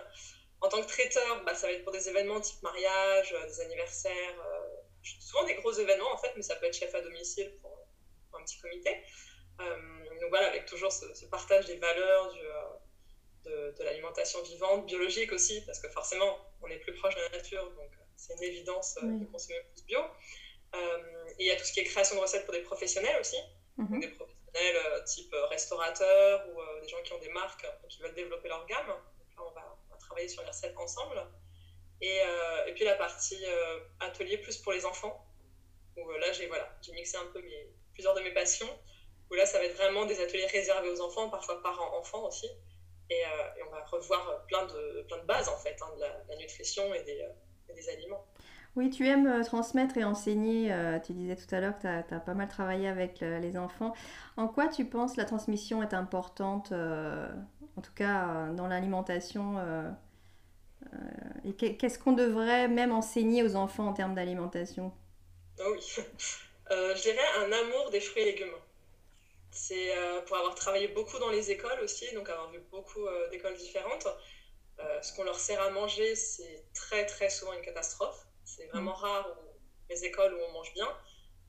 En 0.61 0.69
tant 0.69 0.81
que 0.81 0.87
traiteur, 0.87 1.43
bah, 1.43 1.55
ça 1.55 1.67
va 1.67 1.73
être 1.73 1.83
pour 1.83 1.91
des 1.91 2.07
événements 2.07 2.39
type 2.39 2.61
mariage, 2.61 3.35
des 3.47 3.61
anniversaires, 3.61 4.35
souvent 5.01 5.43
des 5.43 5.55
gros 5.55 5.71
événements 5.73 6.13
en 6.13 6.17
fait, 6.17 6.31
mais 6.35 6.43
ça 6.43 6.55
peut 6.55 6.67
être 6.67 6.75
chef 6.75 6.93
à 6.93 7.01
domicile 7.01 7.51
pour, 7.61 7.75
un 8.39 8.43
petit 8.43 8.59
comité. 8.59 8.95
Donc 10.21 10.29
voilà, 10.29 10.47
avec 10.47 10.65
toujours 10.67 10.91
ce, 10.91 11.25
partage 11.25 11.65
des 11.65 11.77
valeurs, 11.77 12.33
de, 13.43 13.75
de 13.77 13.83
l'alimentation 13.83 14.41
vivante, 14.43 14.85
biologique 14.85 15.31
aussi, 15.31 15.65
parce 15.65 15.79
que 15.79 15.89
forcément, 15.89 16.37
on 16.61 16.67
est 16.67 16.77
plus 16.77 16.93
proche 16.93 17.15
de 17.15 17.21
la 17.21 17.29
nature, 17.29 17.69
donc 17.71 17.91
c'est 18.21 18.33
une 18.35 18.43
évidence 18.43 18.97
euh, 19.01 19.19
de 19.19 19.25
consommer 19.25 19.59
plus 19.73 19.83
bio. 19.85 19.99
Euh, 20.75 21.25
et 21.39 21.45
il 21.45 21.47
y 21.47 21.51
a 21.51 21.55
tout 21.55 21.65
ce 21.65 21.73
qui 21.73 21.79
est 21.79 21.83
création 21.83 22.15
de 22.15 22.21
recettes 22.21 22.45
pour 22.45 22.53
des 22.53 22.61
professionnels 22.61 23.19
aussi, 23.19 23.37
mhm. 23.77 23.99
des 23.99 24.07
professionnels 24.09 24.75
euh, 24.85 25.03
type 25.03 25.33
restaurateurs 25.49 26.47
ou 26.49 26.81
des 26.81 26.87
gens 26.87 27.01
qui 27.03 27.13
ont 27.13 27.19
des 27.19 27.29
marques 27.29 27.65
qui 27.89 27.99
veulent 28.01 28.13
développer 28.13 28.47
leur 28.47 28.65
gamme. 28.67 28.87
Donc 28.87 29.35
là, 29.35 29.43
on 29.43 29.51
va, 29.51 29.77
travailler 29.99 30.27
sur 30.27 30.41
les 30.41 30.49
recettes 30.49 30.75
ensemble. 30.77 31.23
Et, 32.01 32.17
et 32.67 32.73
puis 32.73 32.83
la 32.83 32.95
partie 32.95 33.45
atelier 33.99 34.39
plus 34.39 34.57
pour 34.57 34.73
les 34.73 34.85
enfants, 34.85 35.25
où 35.95 36.09
là 36.09 36.31
j'ai 36.33 36.47
voilà, 36.47 36.75
mixé 36.93 37.17
un 37.17 37.27
peu 37.27 37.39
mes, 37.39 37.69
plusieurs 37.93 38.13
de 38.15 38.21
mes 38.21 38.33
passions, 38.33 38.67
où 39.31 39.35
là 39.35 39.45
ça 39.45 39.57
va 39.57 39.65
être 39.65 39.77
vraiment 39.77 40.05
des 40.05 40.21
ateliers 40.21 40.47
réservés 40.47 40.89
aux 40.89 41.01
enfants, 41.01 41.29
parfois 41.29 41.61
parents-enfants 41.63 42.27
aussi. 42.27 42.47
Et, 43.09 43.23
on 43.67 43.71
va 43.71 43.83
revoir 43.85 44.45
plein 44.47 44.65
de, 44.65 45.01
plein 45.03 45.17
de 45.17 45.25
bases 45.25 45.49
en 45.49 45.57
fait, 45.57 45.77
hein, 45.81 45.89
de, 45.95 46.01
la, 46.01 46.35
nutrition 46.37 46.93
et 46.93 47.03
des, 47.03 47.27
des 47.75 47.89
aliments. 47.89 48.25
Oui, 48.77 48.89
tu 48.89 49.05
aimes 49.05 49.27
euh, 49.27 49.43
transmettre 49.43 49.97
et 49.97 50.05
enseigner. 50.05 50.71
Euh, 50.71 50.97
tu 50.99 51.13
disais 51.13 51.35
tout 51.35 51.53
à 51.53 51.59
l'heure 51.59 51.75
que 51.75 51.81
tu 51.81 51.87
as, 51.87 52.19
pas 52.19 52.33
mal 52.33 52.47
travaillé 52.47 52.87
avec 52.87 53.21
euh, 53.21 53.39
les 53.39 53.57
enfants. 53.57 53.93
En 54.37 54.47
quoi 54.47 54.69
tu 54.69 54.85
penses 54.85 55.17
la 55.17 55.25
transmission 55.25 55.83
est 55.83 55.93
importante, 55.93 56.71
en 56.71 57.81
tout 57.81 57.93
cas 57.93 58.47
dans 58.53 58.67
l'alimentation 58.67 59.57
Et 61.43 61.53
qu'est-ce 61.53 61.99
qu'on 61.99 62.13
devrait 62.13 62.67
même 62.69 62.91
enseigner 62.91 63.43
aux 63.43 63.55
enfants 63.55 63.87
en 63.87 63.93
termes 63.93 64.15
d'alimentation? 64.15 64.93
Ah 65.59 65.63
Oui, 65.69 65.79
je 66.69 67.01
dirais 67.01 67.17
un 67.39 67.51
amour 67.51 67.89
des 67.91 67.99
fruits 67.99 68.23
et 68.23 68.25
légumes. 68.31 68.53
C'est 69.51 69.93
pour 70.27 70.37
avoir 70.37 70.55
travaillé 70.55 70.87
beaucoup 70.89 71.19
dans 71.19 71.29
les 71.29 71.51
écoles 71.51 71.79
aussi, 71.81 72.13
donc 72.13 72.29
avoir 72.29 72.49
vu 72.51 72.59
beaucoup 72.71 73.05
d'écoles 73.31 73.55
différentes. 73.55 74.07
Euh, 74.83 75.01
ce 75.01 75.13
qu'on 75.13 75.23
leur 75.23 75.39
sert 75.39 75.61
à 75.61 75.69
manger, 75.69 76.15
c'est 76.15 76.65
très 76.73 77.05
très 77.05 77.29
souvent 77.29 77.53
une 77.53 77.61
catastrophe. 77.61 78.25
C'est 78.45 78.65
vraiment 78.67 78.93
mm. 78.93 79.01
rare 79.01 79.37
les 79.89 80.05
écoles 80.05 80.33
où 80.33 80.39
on 80.49 80.51
mange 80.53 80.73
bien. 80.73 80.87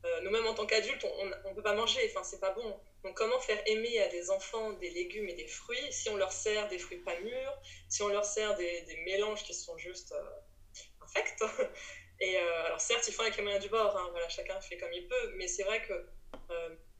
Euh, 0.04 0.20
nous-mêmes 0.22 0.46
en 0.46 0.54
tant 0.54 0.66
qu'adultes, 0.66 1.04
on 1.04 1.26
ne 1.50 1.54
peut 1.54 1.62
pas 1.62 1.74
manger, 1.74 2.00
enfin 2.10 2.24
c'est 2.24 2.40
pas 2.40 2.50
bon. 2.50 2.80
Donc 3.04 3.16
comment 3.16 3.38
faire 3.40 3.60
aimer 3.66 4.00
à 4.00 4.08
des 4.08 4.30
enfants 4.30 4.72
des 4.72 4.90
légumes 4.90 5.28
et 5.28 5.34
des 5.34 5.46
fruits 5.46 5.92
si 5.92 6.08
on 6.08 6.16
leur 6.16 6.32
sert 6.32 6.68
des 6.68 6.78
fruits 6.78 6.98
pas 6.98 7.18
mûrs, 7.20 7.58
si 7.88 8.02
on 8.02 8.08
leur 8.08 8.24
sert 8.24 8.56
des, 8.56 8.84
mélanges 9.04 9.44
qui 9.44 9.54
sont 9.54 9.78
juste 9.78 10.12
euh, 10.12 11.04
infects? 11.04 11.44
Et 12.20 12.36
alors 12.36 12.80
certes, 12.80 13.08
il 13.08 13.14
faut 13.14 13.22
avec 13.22 13.36
les 13.36 13.42
moyens 13.42 13.64
du 13.64 13.68
bord, 13.68 13.96
hein, 13.96 14.06
voilà, 14.12 14.28
chacun 14.28 14.60
fait 14.60 14.76
comme 14.76 14.92
il 14.92 15.08
peut, 15.08 15.32
mais 15.34 15.48
c'est 15.48 15.64
vrai 15.64 15.82
que 15.82 16.06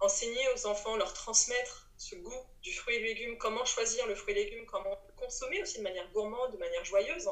enseigner 0.03 0.49
aux 0.55 0.67
enfants, 0.67 0.97
leur 0.97 1.13
transmettre 1.13 1.89
ce 1.97 2.17
goût 2.17 2.47
du 2.63 2.73
fruit 2.75 2.97
et 2.97 3.01
légumes, 3.01 3.39
comment 3.39 3.65
choisir 3.65 4.07
le 4.07 4.15
fruit 4.15 4.35
et 4.35 4.45
légumes, 4.45 4.67
comment 4.67 4.99
le 5.07 5.13
consommer 5.15 5.63
aussi 5.63 5.79
de 5.79 5.83
manière 5.83 6.11
gourmande, 6.11 6.53
de 6.53 6.59
manière 6.59 6.85
joyeuse, 6.85 7.29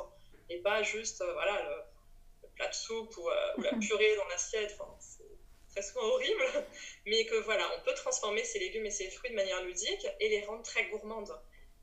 et 0.49 0.59
pas 0.59 0.83
juste 0.83 1.23
voilà, 1.23 1.63
le, 1.63 2.49
plat 2.55 2.69
de 2.69 2.75
soupe 2.75 3.17
ou, 3.17 3.29
la 3.59 3.71
purée 3.81 4.17
dans 4.17 4.27
l'assiette. 4.29 4.77
Enfin, 4.79 4.97
c'est 5.01 5.25
très 5.71 5.83
souvent 5.83 6.07
horrible, 6.07 6.43
mais 7.07 7.25
que 7.27 7.37
voilà, 7.37 7.69
on 7.77 7.85
peut 7.85 7.95
transformer 7.95 8.45
ces 8.45 8.59
légumes 8.61 8.87
et 8.87 8.91
ces 8.91 9.11
fruits 9.11 9.31
de 9.31 9.37
manière 9.37 9.63
ludique 9.63 10.07
et 10.21 10.29
les 10.29 10.45
rendre 10.45 10.63
très 10.63 10.87
gourmandes. 10.87 11.33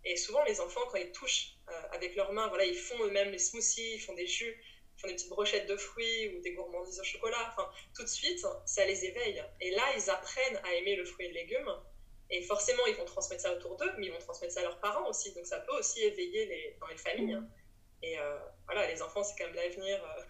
Et 0.06 0.16
souvent, 0.16 0.44
les 0.44 0.62
enfants, 0.62 0.86
quand 0.90 0.98
ils 0.98 1.12
touchent 1.12 1.58
avec 1.92 2.16
leurs 2.16 2.32
mains, 2.32 2.48
voilà, 2.48 2.64
ils 2.64 2.78
font 2.78 3.04
eux-mêmes 3.04 3.32
les 3.32 3.40
smoothies, 3.40 3.96
ils 3.96 4.00
font 4.00 4.14
des 4.14 4.28
jus, 4.28 4.56
font 4.98 5.08
des 5.08 5.14
petites 5.14 5.30
brochettes 5.30 5.70
de 5.70 5.78
fruits 5.78 6.36
ou 6.36 6.42
des 6.42 6.54
gourmandises 6.54 7.00
au 7.00 7.04
chocolat, 7.04 7.38
enfin, 7.50 7.70
tout 7.96 8.04
de 8.04 8.10
suite, 8.10 8.46
ça 8.66 8.86
les 8.86 9.06
éveille. 9.06 9.44
Et 9.62 9.72
là, 9.72 9.84
ils 9.96 10.10
apprennent 10.10 10.60
à 10.64 10.74
aimer 10.74 10.96
le 10.96 11.06
fruit 11.06 11.26
et 11.26 11.30
le 11.30 11.36
légume. 11.36 11.70
Et 12.30 12.42
forcément, 12.42 12.86
ils 12.88 12.96
vont 12.96 13.06
transmettre 13.06 13.44
ça 13.44 13.54
autour 13.54 13.78
d'eux, 13.78 13.92
mais 13.98 14.08
ils 14.08 14.12
vont 14.12 14.20
transmettre 14.20 14.54
ça 14.54 14.60
à 14.62 14.64
leurs 14.64 14.80
parents 14.80 15.08
aussi. 15.08 15.34
Donc, 15.34 15.46
ça 15.46 15.60
peut 15.60 15.78
aussi 15.78 16.02
éveiller 16.02 16.46
les, 16.46 16.78
dans 16.82 16.88
les 16.88 16.98
familles. 16.98 17.40
Et 18.04 18.20
euh, 18.20 18.38
voilà, 18.66 18.88
les 18.92 19.02
enfants, 19.02 19.24
c'est 19.24 19.36
quand 19.38 19.46
même 19.46 19.56
l'avenir. 19.56 20.04
Euh, 20.04 20.22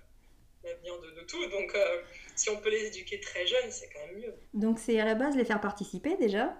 l'avenir 0.64 1.00
de, 1.00 1.22
tout. 1.22 1.46
Donc, 1.48 1.74
euh, 1.76 2.02
si 2.36 2.50
on 2.50 2.58
peut 2.58 2.70
les 2.70 2.88
éduquer 2.88 3.20
très 3.20 3.48
jeunes, 3.48 3.72
c'est 3.72 3.90
quand 3.90 4.06
même 4.08 4.18
mieux. 4.18 4.36
Donc, 4.54 4.80
c'est 4.80 5.00
à 5.00 5.06
la 5.06 5.16
base 5.16 5.36
les 5.36 5.46
faire 5.46 5.62
participer 5.62 6.18
déjà? 6.18 6.56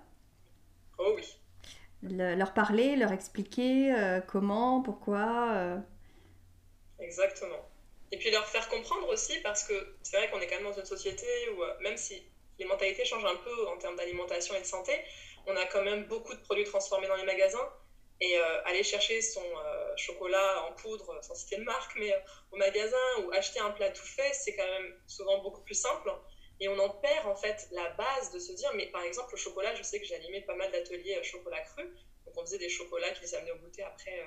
Oh 0.98 1.14
oui. 1.16 1.38
leur 2.02 2.54
parler, 2.54 2.96
leur 2.96 3.12
expliquer 3.12 4.22
comment, 4.28 4.82
pourquoi. 4.82 5.84
Exactement. 7.00 7.70
Et 8.12 8.18
puis 8.18 8.32
leur 8.32 8.48
faire 8.48 8.70
comprendre 8.70 9.10
aussi, 9.10 9.40
parce 9.42 9.64
que 9.64 9.96
c'est 10.02 10.18
vrai 10.18 10.30
qu'on 10.30 10.40
est 10.40 10.48
quand 10.48 10.56
même 10.56 10.72
dans 10.72 10.80
une 10.80 10.86
société 10.86 11.28
où, 11.50 11.64
euh, 11.64 11.80
même 11.82 11.98
si 11.98 12.24
les 12.58 12.66
mentalités 12.66 13.04
changent 13.04 13.26
un 13.26 13.36
peu 13.36 13.68
en 13.68 13.78
termes 13.78 13.98
d'alimentation 13.98 14.56
et 14.56 14.62
de 14.62 14.66
santé, 14.66 14.94
on 15.46 15.56
a 15.56 15.66
quand 15.66 15.84
même 15.84 16.06
beaucoup 16.06 16.34
de 16.34 16.40
produits 16.40 16.64
transformés 16.64 17.08
dans 17.08 17.16
les 17.16 17.26
magasins. 17.26 17.70
Et 18.20 18.40
euh, 18.40 18.64
aller 18.64 18.82
chercher 18.82 19.22
son 19.22 19.44
euh, 19.44 19.96
chocolat 19.96 20.64
en 20.64 20.74
poudre, 20.74 21.20
sans 21.22 21.36
citer 21.36 21.58
de 21.58 21.64
marque, 21.64 21.96
mais 22.00 22.12
au 22.52 22.58
magasin 22.58 22.98
ou 23.22 23.32
acheter 23.32 23.60
un 23.60 23.70
plat 23.70 23.92
tout 23.92 24.06
fait, 24.06 24.34
c'est 24.34 24.56
quand 24.56 24.66
même 24.66 25.00
souvent 25.06 25.44
beaucoup 25.44 25.62
plus 25.62 25.76
simple. 25.76 26.12
Et 26.60 26.68
on 26.68 26.80
en 26.80 26.90
perd 26.90 27.28
en 27.28 27.36
fait 27.36 27.68
la 27.72 27.90
base 27.90 28.32
de 28.32 28.40
se 28.40 28.54
dire, 28.54 28.72
mais 28.74 28.88
par 28.88 29.04
exemple, 29.04 29.34
le 29.34 29.38
chocolat, 29.38 29.76
je 29.76 29.84
sais 29.84 30.02
que 30.02 30.12
animé 30.16 30.42
pas 30.42 30.56
mal 30.56 30.72
d'ateliers 30.72 31.22
chocolat 31.24 31.62
cru. 31.62 31.84
Donc 32.26 32.36
on 32.36 32.42
faisait 32.42 32.58
des 32.58 32.70
chocolats 32.70 33.12
qui 33.12 33.22
les 33.22 33.36
amenaient 33.36 33.52
au 33.52 33.58
goûter 33.58 33.84
après 33.84 34.26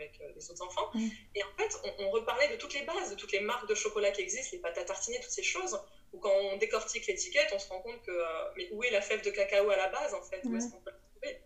avec 0.00 0.20
euh, 0.20 0.32
les 0.34 0.50
autres 0.50 0.62
enfants. 0.62 0.90
Mm. 0.94 1.08
Et 1.34 1.42
en 1.44 1.52
fait, 1.56 1.76
on, 1.98 2.10
reparlait 2.10 2.48
de 2.48 2.56
toutes 2.56 2.74
les 2.74 2.82
bases, 2.82 3.10
de 3.10 3.14
toutes 3.14 3.32
les 3.32 3.40
marques 3.40 3.68
de 3.68 3.74
chocolat 3.74 4.10
qui 4.10 4.22
existent, 4.22 4.50
les 4.52 4.58
pâtes 4.58 4.78
à 4.78 4.84
tartiner, 4.84 5.18
toutes 5.20 5.30
ces 5.30 5.42
choses, 5.42 5.78
où 6.12 6.18
quand 6.18 6.32
on 6.32 6.56
décortique 6.56 7.06
l'étiquette, 7.06 7.50
on 7.54 7.58
se 7.58 7.68
rend 7.68 7.80
compte 7.80 8.02
que, 8.02 8.10
euh, 8.10 8.50
mais 8.56 8.68
où 8.72 8.82
est 8.82 8.90
la 8.90 9.00
fève 9.00 9.22
de 9.22 9.30
cacao 9.30 9.68
à 9.70 9.76
la 9.76 9.88
base, 9.88 10.14
en 10.14 10.22
fait? 10.22 10.40
Où 10.44 10.56
est-ce 10.56 10.70
qu'on 10.70 10.80
peut 10.80 10.90
la 10.90 10.96
trouver? 10.96 11.42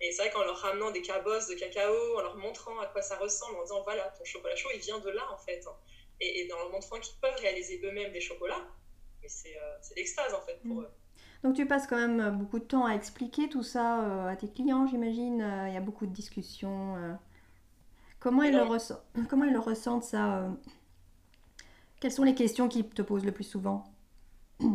Et 0.00 0.12
c'est 0.12 0.22
vrai 0.22 0.30
qu'en 0.30 0.44
leur 0.44 0.56
ramenant 0.56 0.90
des 0.90 1.02
cabosses 1.02 1.48
de 1.48 1.54
cacao, 1.54 2.18
en 2.18 2.22
leur 2.22 2.36
montrant 2.36 2.78
à 2.80 2.86
quoi 2.86 3.02
ça 3.02 3.16
ressemble, 3.16 3.58
en 3.58 3.62
disant, 3.62 3.82
voilà, 3.82 4.04
ton 4.16 4.24
chocolat 4.24 4.56
chaud, 4.56 4.70
il 4.74 4.80
vient 4.80 4.98
de 4.98 5.10
là, 5.10 5.22
en 5.32 5.38
fait. 5.38 5.64
Et, 6.20 6.40
et 6.40 6.48
dans 6.48 6.56
leur 6.56 6.70
montrant 6.70 6.98
qu'ils 7.00 7.18
peuvent 7.20 7.38
réaliser 7.40 7.80
eux-mêmes 7.84 8.12
des 8.12 8.20
chocolats, 8.20 8.66
mais 9.22 9.28
c'est 9.28 9.56
euh, 9.56 9.94
l'extase, 9.96 10.32
en 10.34 10.40
fait, 10.42 10.58
pour 10.62 10.76
mm. 10.76 10.84
eux. 10.84 10.90
Donc 11.44 11.54
tu 11.54 11.66
passes 11.66 11.86
quand 11.86 11.96
même 11.96 12.36
beaucoup 12.36 12.58
de 12.58 12.64
temps 12.64 12.84
à 12.84 12.94
expliquer 12.94 13.48
tout 13.48 13.62
ça 13.62 14.28
à 14.28 14.34
tes 14.34 14.50
clients, 14.50 14.88
j'imagine. 14.88 15.38
Il 15.68 15.72
y 15.72 15.76
a 15.76 15.80
beaucoup 15.80 16.04
de 16.04 16.12
discussions. 16.12 17.16
Comment 18.20 18.42
ils, 18.42 18.52
le 18.52 18.62
ressentent, 18.62 19.02
comment 19.28 19.44
ils 19.44 19.52
le 19.52 19.60
ressentent 19.60 20.04
ça 20.04 20.38
euh, 20.38 20.50
Quelles 22.00 22.12
sont 22.12 22.24
les 22.24 22.34
questions 22.34 22.68
qu'ils 22.68 22.88
te 22.88 23.02
posent 23.02 23.24
le 23.24 23.32
plus 23.32 23.44
souvent 23.44 23.84
euh, 24.62 24.66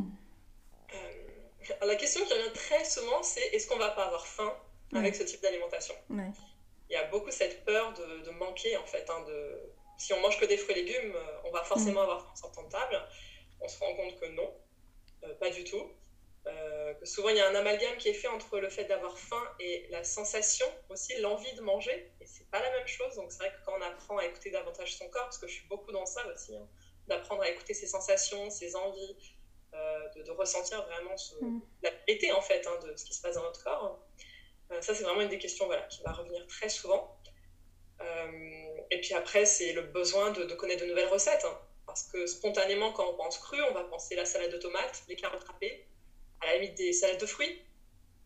La 1.81 1.95
question 1.95 2.25
qui 2.25 2.33
revient 2.33 2.53
très 2.53 2.85
souvent, 2.85 3.21
c'est 3.21 3.45
est-ce 3.47 3.67
qu'on 3.67 3.77
va 3.77 3.89
pas 3.89 4.05
avoir 4.05 4.25
faim 4.25 4.53
avec 4.93 5.15
ce 5.15 5.23
type 5.23 5.41
d'alimentation? 5.41 5.95
Il 6.09 6.93
y 6.93 6.95
a 6.95 7.05
beaucoup 7.05 7.31
cette 7.31 7.65
peur 7.65 7.93
de, 7.93 8.29
manquer 8.31 8.77
en 8.77 8.85
fait. 8.85 9.09
Hein, 9.09 9.23
de... 9.27 9.59
Si 9.97 10.13
on 10.13 10.21
mange 10.21 10.39
que 10.39 10.45
des 10.45 10.57
fruits 10.57 10.77
et 10.77 10.83
légumes, 10.83 11.13
euh, 11.15 11.37
on 11.45 11.51
va 11.51 11.63
forcément 11.63 12.01
avoir 12.01 12.33
faim 12.37 12.63
de 12.63 12.69
table. 12.69 13.01
On 13.61 13.67
se 13.67 13.79
rend 13.79 13.93
compte 13.95 14.19
que 14.19 14.25
non, 14.35 14.49
pas 15.39 15.49
du 15.49 15.63
tout. 15.63 15.89
Euh, 16.45 16.93
souvent 17.03 17.29
il 17.29 17.37
y 17.37 17.39
a 17.39 17.49
un 17.49 17.55
amalgame 17.55 17.95
qui 17.97 18.09
est 18.09 18.13
fait 18.13 18.27
entre 18.27 18.59
le 18.59 18.69
fait 18.69 18.83
d'avoir 18.85 19.17
faim 19.17 19.41
et 19.61 19.87
la 19.89 20.03
sensation 20.03 20.65
aussi, 20.89 21.15
l'envie 21.21 21.53
de 21.53 21.61
manger. 21.61 22.11
Et 22.19 22.25
c'est 22.25 22.49
pas 22.49 22.59
la 22.61 22.69
même 22.71 22.87
chose. 22.87 23.15
Donc 23.15 23.31
c'est 23.31 23.39
vrai 23.39 23.51
que 23.51 23.65
quand 23.65 23.73
on 23.77 23.81
apprend 23.81 24.17
à 24.17 24.25
écouter 24.25 24.51
davantage 24.51 24.95
son 24.95 25.07
corps, 25.09 25.23
parce 25.23 25.37
que 25.37 25.47
je 25.47 25.53
suis 25.53 25.67
beaucoup 25.67 25.91
dans 25.91 26.05
ça 26.05 26.25
aussi, 26.27 26.55
hein, 26.55 26.67
d'apprendre 27.07 27.43
à 27.43 27.49
écouter 27.49 27.73
ses 27.73 27.87
sensations, 27.87 28.49
ses 28.49 28.75
envies, 28.75 29.15
euh, 29.73 30.23
de, 30.23 30.31
ressentir 30.31 30.85
vraiment 30.85 31.17
ce, 31.17 31.35
mm. 31.41 31.61
la 31.81 31.89
vérité 32.05 32.31
en 32.31 32.41
fait 32.41 32.67
hein, 32.67 32.85
de 32.85 32.95
ce 32.95 33.05
qui 33.05 33.13
se 33.13 33.21
passe 33.21 33.35
dans 33.35 33.43
notre 33.43 33.63
corps. 33.63 33.99
Euh, 34.71 34.81
ça 34.81 34.93
c'est 34.93 35.03
vraiment 35.03 35.21
une 35.21 35.29
des 35.29 35.39
questions 35.39 35.65
voilà, 35.65 35.83
qui 35.83 36.03
va 36.03 36.11
revenir 36.11 36.45
très 36.47 36.69
souvent. 36.69 37.17
et 38.91 38.99
puis 38.99 39.13
après 39.13 39.45
c'est 39.45 39.71
le 39.71 39.81
besoin 39.81 40.31
de, 40.31 40.43
connaître 40.55 40.83
de 40.83 40.89
nouvelles 40.89 41.07
recettes. 41.07 41.45
Hein. 41.45 41.57
parce 41.87 42.03
que 42.03 42.27
spontanément, 42.27 42.91
quand 42.91 43.09
on 43.09 43.15
pense 43.15 43.37
cru, 43.37 43.61
on 43.63 43.73
va 43.73 43.85
penser 43.85 44.15
la 44.15 44.25
salade 44.25 44.51
de 44.51 44.57
tomates, 44.57 45.03
les 45.07 45.15
carottes 45.15 45.45
râpées, 45.45 45.87
à 46.43 46.47
la 46.47 46.57
limite 46.57 46.77
des 46.77 46.93
salades 46.93 47.19
de 47.19 47.25
fruits. 47.25 47.61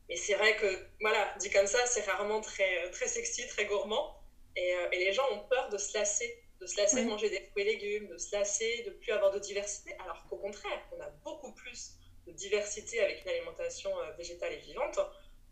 Mais 0.10 0.16
c'est 0.16 0.36
vrai 0.36 0.56
que, 0.58 0.88
voilà, 1.02 1.34
dit 1.40 1.50
comme 1.50 1.68
ça, 1.68 1.86
c'est 1.86 2.02
rarement 2.02 2.42
très, 2.42 2.90
très 2.92 3.08
sexy, 3.08 3.48
très 3.48 3.66
gourmand. 3.66 4.16
Et, 4.56 4.74
euh, 4.76 4.90
et, 4.92 5.00
les 5.00 5.14
gens 5.14 5.26
ont 5.34 5.44
peur 5.50 5.70
de 5.70 5.78
se 5.78 5.98
lasser, 5.98 6.44
de 6.60 6.66
se 6.66 6.78
lasser 6.78 7.04
de 7.04 7.10
manger 7.10 7.30
des 7.30 7.42
fruits 7.52 7.64
et 7.64 7.78
légumes, 7.78 8.08
de 8.08 8.18
se 8.18 8.36
lasser 8.36 8.84
de 8.86 8.92
plus 8.92 9.12
avoir 9.12 9.32
de 9.32 9.40
diversité, 9.40 9.96
alors 10.00 10.26
qu'au 10.28 10.38
contraire, 10.38 10.80
on 10.98 11.02
a 11.02 11.10
beaucoup 11.24 11.54
plus 11.54 11.92
de 12.26 12.32
diversité 12.32 13.00
avec 13.02 13.22
une 13.24 13.30
alimentation 13.30 13.92
euh, 14.00 14.12
végétale 14.18 14.54
et 14.54 14.58
vivante 14.58 15.00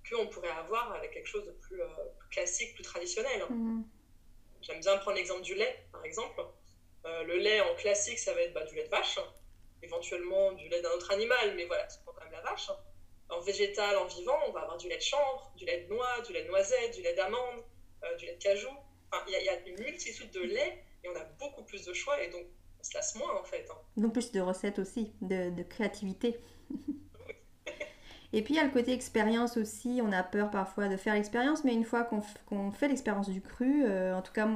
qu'on 0.10 0.28
pourrait 0.28 0.50
avoir 0.50 0.94
avec 0.94 1.12
quelque 1.12 1.28
chose 1.28 1.46
de 1.46 1.52
plus, 1.52 1.82
euh, 1.82 1.88
classique, 2.32 2.74
plus 2.76 2.84
traditionnel. 2.84 3.42
Mm-hmm. 3.42 3.84
J'aime 4.62 4.80
bien 4.80 4.98
prendre 4.98 5.18
l'exemple 5.18 5.42
du 5.42 5.56
lait, 5.56 5.86
par 5.92 6.04
exemple. 6.06 6.42
le 7.04 7.38
lait 7.38 7.62
en 7.62 7.76
classique, 7.76 8.18
ça 8.18 8.34
va 8.34 8.42
être 8.42 8.54
bah, 8.54 8.64
du 8.64 8.76
lait 8.76 8.86
de 8.86 8.90
vache 8.90 9.20
éventuellement 9.86 10.52
du 10.54 10.68
lait 10.68 10.82
d'un 10.82 10.92
autre 10.92 11.12
animal, 11.12 11.54
mais 11.56 11.66
voilà, 11.66 11.88
vache. 12.42 12.70
En 13.30 13.40
végétal, 13.42 13.98
en 13.98 14.06
vivant, 14.06 14.38
on 14.48 14.52
va 14.52 14.62
avoir 14.62 14.78
du 14.78 14.88
lait 14.88 14.98
de 14.98 15.02
chanvre, 15.02 15.52
du 15.56 15.66
lait 15.66 15.86
de 15.86 15.94
noix, 15.94 16.22
du 16.26 16.34
lait 16.34 16.44
de 16.44 16.48
noisette, 16.48 16.94
du 16.94 17.02
lait 17.02 17.16
d'amande, 17.16 17.64
euh, 18.04 18.16
du 18.18 18.26
lait 18.26 18.36
de 18.36 18.44
cajou. 18.44 18.70
Enfin, 19.12 19.24
il 19.28 19.34
y, 19.34 19.50
a 19.50 19.60
une 19.68 19.80
multitude 19.80 20.32
de 20.32 20.42
laits 20.42 20.84
et 21.04 21.10
on 21.10 21.16
a 21.16 21.24
beaucoup 21.40 21.64
plus 21.64 21.86
de 21.86 21.94
choix 21.94 22.22
et 22.22 22.30
donc 22.30 22.46
on 22.80 22.84
se 22.84 22.94
lasse 22.94 23.16
moins 23.16 23.40
en 23.40 23.44
fait. 23.44 23.68
Hein. 23.72 23.78
Donc 23.98 24.14
plus 24.14 24.32
de 24.32 24.42
recettes 24.42 24.80
aussi, 24.80 25.12
de, 25.22 25.64
créativité. 25.64 26.40
Et 28.34 28.42
puis 28.42 28.56
il 28.56 28.58
y 28.58 28.60
a 28.60 28.66
le 28.66 28.72
côté 28.72 28.92
expérience 28.92 29.56
aussi, 29.56 30.02
on 30.04 30.12
a 30.12 30.22
peur 30.22 30.52
parfois 30.52 30.90
de 30.90 30.98
faire 30.98 31.14
l'expérience, 31.14 31.64
mais 31.64 31.74
une 31.74 31.86
fois 31.86 32.04
qu'on 32.04 32.72
fait 32.74 32.90
l'expérience 32.90 33.30
du 33.30 33.42
cru, 33.42 33.86
euh, 33.86 34.14
en 34.14 34.22
tout 34.22 34.34
cas 34.34 34.50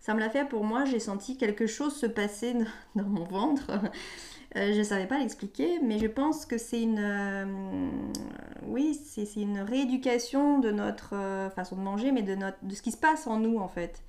ça 0.00 0.14
me 0.14 0.20
l'a 0.20 0.30
fait 0.30 0.48
pour 0.48 0.64
moi, 0.64 0.86
j'ai 0.86 1.00
senti 1.00 1.36
quelque 1.36 1.66
chose 1.66 1.94
se 1.94 2.06
passer 2.06 2.54
dans 2.94 3.04
mon 3.04 3.24
ventre. 3.24 3.70
Euh, 4.56 4.72
je 4.72 4.78
ne 4.78 4.84
savais 4.84 5.06
pas 5.06 5.18
l'expliquer, 5.18 5.78
mais 5.82 5.98
je 5.98 6.06
pense 6.06 6.46
que 6.46 6.56
c'est 6.56 6.80
une, 6.80 6.98
euh, 6.98 7.44
oui, 8.62 8.94
c'est 8.94 9.34
une 9.36 9.60
rééducation 9.60 10.60
de 10.60 10.70
notre 10.70 11.14
euh, 11.14 11.50
façon 11.50 11.76
de 11.76 11.82
manger, 11.82 12.10
mais 12.10 12.22
de, 12.22 12.34
notre, 12.34 12.56
de 12.62 12.74
ce 12.74 12.80
qui 12.80 12.90
se 12.90 12.96
passe 12.96 13.26
en 13.26 13.38
nous 13.38 13.58
en 13.58 13.68
fait, 13.68 14.02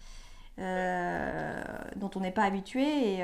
dont 0.57 2.09
on 2.15 2.19
n'est 2.21 2.31
pas 2.31 2.43
habitué 2.43 2.81
et 3.15 3.23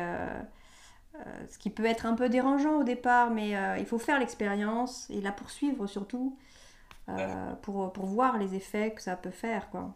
ce 1.49 1.57
qui 1.57 1.69
peut 1.69 1.85
être 1.85 2.05
un 2.05 2.13
peu 2.13 2.29
dérangeant 2.29 2.81
au 2.81 2.83
départ, 2.83 3.31
mais 3.31 3.53
il 3.79 3.85
faut 3.85 3.97
faire 3.97 4.19
l'expérience 4.19 5.09
et 5.09 5.19
la 5.19 5.31
poursuivre 5.31 5.87
surtout 5.87 6.37
pour, 7.63 7.91
pour 7.91 8.05
voir 8.05 8.37
les 8.37 8.53
effets 8.53 8.91
que 8.91 9.01
ça 9.01 9.15
peut 9.15 9.31
faire, 9.31 9.71
quoi. 9.71 9.95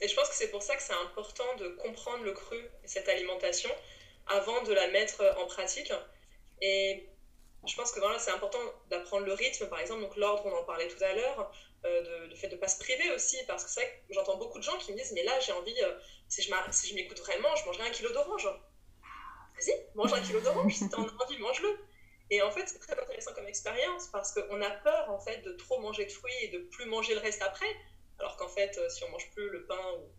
Et 0.00 0.08
je 0.08 0.16
pense 0.16 0.28
que 0.28 0.34
c'est 0.34 0.50
pour 0.50 0.62
ça 0.62 0.74
que 0.74 0.82
c'est 0.82 0.94
important 1.04 1.44
de 1.58 1.68
comprendre 1.82 2.24
le 2.24 2.32
cru 2.32 2.56
et 2.56 2.88
cette 2.88 3.08
alimentation 3.08 3.70
avant 4.26 4.62
de 4.62 4.72
la 4.72 4.88
mettre 4.88 5.22
en 5.40 5.46
pratique 5.46 5.92
et 6.60 7.10
je 7.66 7.76
pense 7.76 7.92
que 7.92 8.00
voilà, 8.00 8.18
c'est 8.18 8.30
important 8.30 8.58
d'apprendre 8.88 9.26
le 9.26 9.34
rythme, 9.34 9.68
par 9.68 9.80
exemple, 9.80 10.02
donc 10.02 10.16
l'ordre, 10.16 10.46
on 10.46 10.52
en 10.52 10.64
parlait 10.64 10.88
tout 10.88 11.02
à 11.02 11.12
l'heure, 11.12 11.52
euh, 11.84 12.28
de, 12.28 12.34
fait 12.34 12.48
de 12.48 12.54
ne 12.54 12.60
pas 12.60 12.68
se 12.68 12.78
priver 12.78 13.10
aussi, 13.12 13.36
parce 13.46 13.64
que 13.64 13.70
c'est 13.70 13.80
vrai 13.80 14.02
que 14.08 14.14
j'entends 14.14 14.36
beaucoup 14.36 14.58
de 14.58 14.64
gens 14.64 14.76
qui 14.78 14.92
me 14.92 14.96
disent, 14.96 15.12
mais 15.12 15.22
là, 15.24 15.38
j'ai 15.40 15.52
envie, 15.52 15.74
euh, 15.82 15.92
si 16.28 16.42
je 16.42 16.50
si 16.70 16.94
m'écoute 16.94 17.20
vraiment, 17.20 17.54
je 17.56 17.66
mangerai 17.66 17.88
un 17.88 17.90
kilo 17.90 18.10
d'orange. 18.12 18.46
Vas-y, 18.46 19.74
mange 19.94 20.12
un 20.12 20.22
kilo 20.22 20.40
d'orange, 20.40 20.74
si 20.74 20.88
tu 20.88 20.94
en 20.94 21.06
as 21.06 21.24
envie, 21.24 21.38
mange-le. 21.38 21.78
Et 22.30 22.40
en 22.42 22.50
fait, 22.50 22.66
c'est 22.66 22.78
très 22.78 22.98
intéressant 22.98 23.34
comme 23.34 23.48
expérience, 23.48 24.08
parce 24.08 24.32
qu'on 24.32 24.62
a 24.62 24.70
peur, 24.70 25.10
en 25.10 25.18
fait, 25.18 25.42
de 25.42 25.52
trop 25.52 25.80
manger 25.80 26.06
de 26.06 26.12
fruits 26.12 26.32
et 26.42 26.48
de 26.48 26.58
plus 26.58 26.86
manger 26.86 27.14
le 27.14 27.20
reste 27.20 27.42
après, 27.42 27.74
alors 28.18 28.36
qu'en 28.36 28.48
fait, 28.48 28.78
euh, 28.78 28.88
si 28.88 29.04
on 29.04 29.10
mange 29.10 29.30
plus 29.32 29.50
le 29.50 29.66
pain 29.66 29.92
ou 29.98 30.10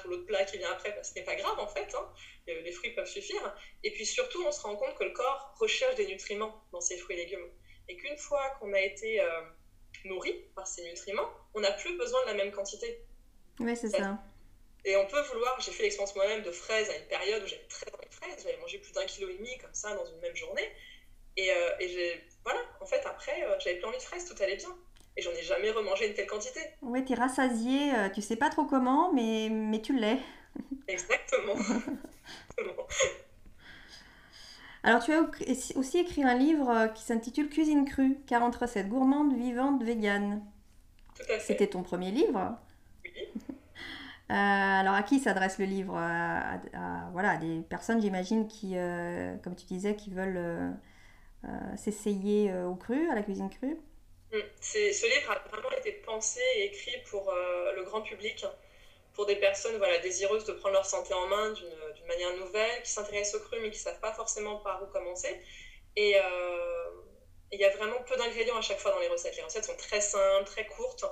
tout 0.00 0.08
l'autre 0.08 0.26
plat 0.26 0.44
qui 0.44 0.58
vient 0.58 0.70
après, 0.70 0.92
bah, 0.92 1.02
ce 1.02 1.14
n'est 1.14 1.24
pas 1.24 1.34
grave 1.34 1.58
en 1.58 1.66
fait, 1.66 1.94
hein. 1.94 2.12
les 2.46 2.72
fruits 2.72 2.92
peuvent 2.92 3.06
suffire. 3.06 3.54
Et 3.82 3.92
puis 3.92 4.06
surtout, 4.06 4.44
on 4.46 4.52
se 4.52 4.60
rend 4.62 4.76
compte 4.76 4.94
que 4.96 5.04
le 5.04 5.12
corps 5.12 5.54
recherche 5.58 5.94
des 5.96 6.06
nutriments 6.06 6.62
dans 6.72 6.80
ces 6.80 6.96
fruits 6.96 7.16
et 7.16 7.24
légumes. 7.24 7.48
Et 7.88 7.96
qu'une 7.96 8.16
fois 8.16 8.50
qu'on 8.58 8.72
a 8.72 8.80
été 8.80 9.20
euh, 9.20 9.42
nourri 10.04 10.32
par 10.54 10.66
ces 10.66 10.84
nutriments, 10.84 11.30
on 11.54 11.60
n'a 11.60 11.72
plus 11.72 11.96
besoin 11.96 12.20
de 12.22 12.26
la 12.26 12.34
même 12.34 12.52
quantité. 12.52 13.00
Oui, 13.60 13.76
c'est 13.76 13.88
ça. 13.88 14.18
Et 14.84 14.96
on 14.96 15.06
peut 15.06 15.20
vouloir, 15.20 15.60
j'ai 15.60 15.72
fait 15.72 15.82
l'expérience 15.82 16.14
moi-même 16.14 16.42
de 16.42 16.52
fraises 16.52 16.88
à 16.90 16.96
une 16.96 17.06
période 17.06 17.42
où 17.42 17.46
j'avais 17.46 17.66
très 17.68 17.92
envie 17.92 18.08
de 18.08 18.14
fraises, 18.14 18.42
j'avais 18.42 18.56
mangé 18.58 18.78
plus 18.78 18.92
d'un 18.92 19.04
kilo 19.04 19.28
et 19.28 19.36
demi 19.36 19.58
comme 19.58 19.74
ça 19.74 19.94
dans 19.94 20.06
une 20.06 20.20
même 20.20 20.36
journée. 20.36 20.70
Et, 21.36 21.48
et 21.80 21.88
j'ai, 21.88 22.24
voilà, 22.44 22.60
en 22.80 22.86
fait, 22.86 23.04
après, 23.04 23.44
j'avais 23.58 23.76
plus 23.76 23.86
envie 23.86 23.98
de 23.98 24.02
fraises, 24.02 24.24
tout 24.24 24.40
allait 24.40 24.56
bien. 24.56 24.76
Et 25.16 25.22
j'en 25.22 25.30
ai 25.30 25.42
jamais 25.42 25.70
remangé 25.70 26.08
une 26.08 26.14
telle 26.14 26.26
quantité. 26.26 26.60
Oui, 26.82 27.04
tu 27.04 27.12
es 27.14 27.16
rassasié, 27.16 27.92
tu 28.14 28.20
sais 28.20 28.36
pas 28.36 28.50
trop 28.50 28.64
comment, 28.64 29.12
mais, 29.12 29.48
mais 29.50 29.80
tu 29.80 29.98
l'es. 29.98 30.18
Exactement. 30.88 31.54
Alors, 34.86 35.02
tu 35.02 35.12
as 35.12 35.28
aussi 35.74 35.98
écrit 35.98 36.22
un 36.22 36.34
livre 36.34 36.92
qui 36.94 37.02
s'intitule 37.02 37.48
Cuisine 37.48 37.84
crue, 37.84 38.18
40 38.28 38.54
recettes 38.54 38.88
gourmandes, 38.88 39.36
vivantes, 39.36 39.82
véganes. 39.82 40.44
Tout 41.16 41.24
à 41.24 41.38
fait. 41.38 41.40
C'était 41.40 41.66
ton 41.66 41.82
premier 41.82 42.12
livre 42.12 42.56
Oui. 43.04 43.10
Euh, 44.28 44.34
alors, 44.34 44.94
à 44.94 45.04
qui 45.04 45.20
s'adresse 45.20 45.56
le 45.60 45.66
livre? 45.66 45.96
À, 45.96 46.58
voilà, 47.12 47.36
des 47.36 47.60
personnes, 47.60 48.00
j'imagine, 48.00 48.48
qui, 48.48 48.72
euh, 48.74 49.36
comme 49.36 49.54
tu 49.54 49.66
disais, 49.66 49.94
qui 49.94 50.10
veulent 50.10 50.36
euh, 51.44 51.76
s'essayer 51.76 52.52
au 52.52 52.74
cru, 52.74 53.08
à 53.08 53.14
la 53.14 53.22
cuisine 53.22 53.48
crue? 53.48 53.76
Ce 54.60 55.06
livre 55.06 55.30
a 55.30 55.48
vraiment 55.48 55.70
été 55.72 55.92
pensé 55.92 56.40
et 56.56 56.64
écrit 56.64 56.98
pour 57.10 57.32
le 57.32 57.82
grand 57.84 58.02
public 58.02 58.44
pour 59.16 59.26
des 59.26 59.36
personnes 59.36 59.76
voilà, 59.78 59.98
désireuses 59.98 60.44
de 60.44 60.52
prendre 60.52 60.74
leur 60.74 60.84
santé 60.84 61.14
en 61.14 61.26
main 61.26 61.50
d'une 61.52 62.06
manière 62.06 62.36
nouvelle, 62.36 62.82
qui 62.82 62.90
s'intéressent 62.90 63.40
au 63.40 63.44
cru 63.44 63.58
mais 63.60 63.70
qui 63.70 63.78
ne 63.78 63.82
savent 63.82 64.00
pas 64.00 64.12
forcément 64.12 64.58
par 64.58 64.82
où 64.82 64.86
commencer. 64.86 65.40
Et 65.96 66.14
euh, 66.16 66.90
il 67.50 67.58
y 67.58 67.64
a 67.64 67.70
vraiment 67.70 68.02
peu 68.02 68.14
d'ingrédients 68.16 68.58
à 68.58 68.60
chaque 68.60 68.78
fois 68.78 68.90
dans 68.90 69.00
les 69.00 69.08
recettes. 69.08 69.36
Les 69.36 69.42
recettes 69.42 69.64
sont 69.64 69.76
très 69.76 70.02
simples, 70.02 70.44
très 70.44 70.66
courtes. 70.66 71.06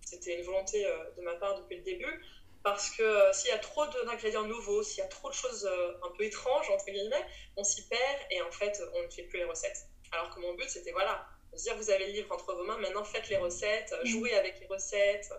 C'était 0.00 0.38
une 0.38 0.42
volonté 0.42 0.86
euh, 0.86 0.96
de 1.18 1.22
ma 1.22 1.34
part 1.34 1.60
depuis 1.60 1.76
le 1.76 1.82
début. 1.82 2.24
Parce 2.62 2.90
que 2.90 3.02
euh, 3.02 3.32
s'il 3.34 3.50
y 3.50 3.52
a 3.52 3.58
trop 3.58 3.86
d'ingrédients 3.86 4.44
nouveaux, 4.44 4.82
s'il 4.82 4.98
y 4.98 5.06
a 5.06 5.08
trop 5.08 5.28
de 5.28 5.34
choses 5.34 5.70
un 6.02 6.10
peu 6.16 6.24
étranges, 6.24 6.70
entre 6.70 6.86
guillemets, 6.86 7.26
on 7.56 7.64
s'y 7.64 7.86
perd 7.88 8.18
et 8.30 8.40
en 8.40 8.50
fait, 8.50 8.82
on 8.94 9.02
ne 9.02 9.10
fait 9.10 9.24
plus 9.24 9.38
les 9.38 9.44
recettes. 9.44 9.86
Alors 10.12 10.34
que 10.34 10.40
mon 10.40 10.54
but, 10.54 10.68
c'était 10.68 10.92
voilà, 10.92 11.26
dire 11.56 11.76
vous 11.76 11.90
avez 11.90 12.06
le 12.06 12.12
livre 12.12 12.32
entre 12.32 12.54
vos 12.54 12.64
mains, 12.64 12.78
maintenant 12.78 13.04
faites 13.04 13.28
les 13.28 13.36
recettes, 13.36 13.94
mmh. 14.02 14.06
jouez 14.06 14.34
avec 14.34 14.60
les 14.60 14.66
recettes, 14.66 15.30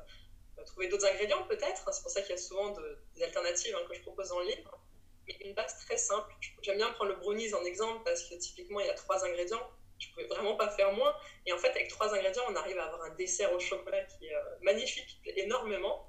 trouver 0.66 0.88
d'autres 0.88 1.06
ingrédients 1.06 1.44
peut-être. 1.48 1.94
C'est 1.94 2.02
pour 2.02 2.12
ça 2.12 2.22
qu'il 2.22 2.32
y 2.32 2.34
a 2.34 2.42
souvent 2.42 2.76
des 3.16 3.24
alternatives 3.24 3.76
hein, 3.76 3.86
que 3.88 3.96
je 3.96 4.02
propose 4.02 4.30
dans 4.30 4.40
le 4.40 4.48
livre. 4.48 4.80
Mais 5.28 5.38
une 5.42 5.54
base 5.54 5.78
très 5.86 5.98
simple. 5.98 6.34
J'aime 6.62 6.78
bien 6.78 6.92
prendre 6.94 7.12
le 7.12 7.18
brownies 7.18 7.54
en 7.54 7.64
exemple 7.64 8.02
parce 8.04 8.24
que 8.24 8.36
typiquement 8.36 8.80
il 8.80 8.88
y 8.88 8.90
a 8.90 8.94
trois 8.94 9.24
ingrédients. 9.26 9.70
Je 10.00 10.08
ne 10.08 10.14
pouvais 10.14 10.28
vraiment 10.28 10.56
pas 10.56 10.70
faire 10.70 10.92
moins. 10.94 11.16
Et 11.46 11.54
en 11.54 11.60
fait, 11.60 11.70
avec 11.70 11.88
trois 11.88 12.14
ingrédients, 12.14 12.44
on 12.50 12.56
arrive 12.56 12.78
à 12.80 12.86
avoir 12.86 13.04
un 13.04 13.14
dessert 13.16 13.54
au 13.54 13.60
chocolat 13.60 14.04
qui 14.06 14.26
est 14.26 14.36
euh, 14.36 14.42
magnifique, 14.62 15.06
qui 15.06 15.20
plaît 15.20 15.34
énormément. 15.38 16.08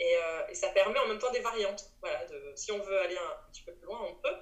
Euh, 0.00 0.46
et, 0.48 0.54
ça 0.54 0.68
permet 0.70 0.98
en 0.98 1.06
même 1.08 1.18
temps 1.18 1.30
des 1.30 1.40
variantes. 1.40 1.90
Voilà, 2.00 2.24
de, 2.24 2.52
si 2.56 2.72
on 2.72 2.78
veut 2.78 2.98
aller 3.00 3.16
un, 3.16 3.50
petit 3.52 3.62
peu 3.62 3.74
plus 3.74 3.84
loin, 3.84 4.00
on 4.02 4.14
peut. 4.14 4.34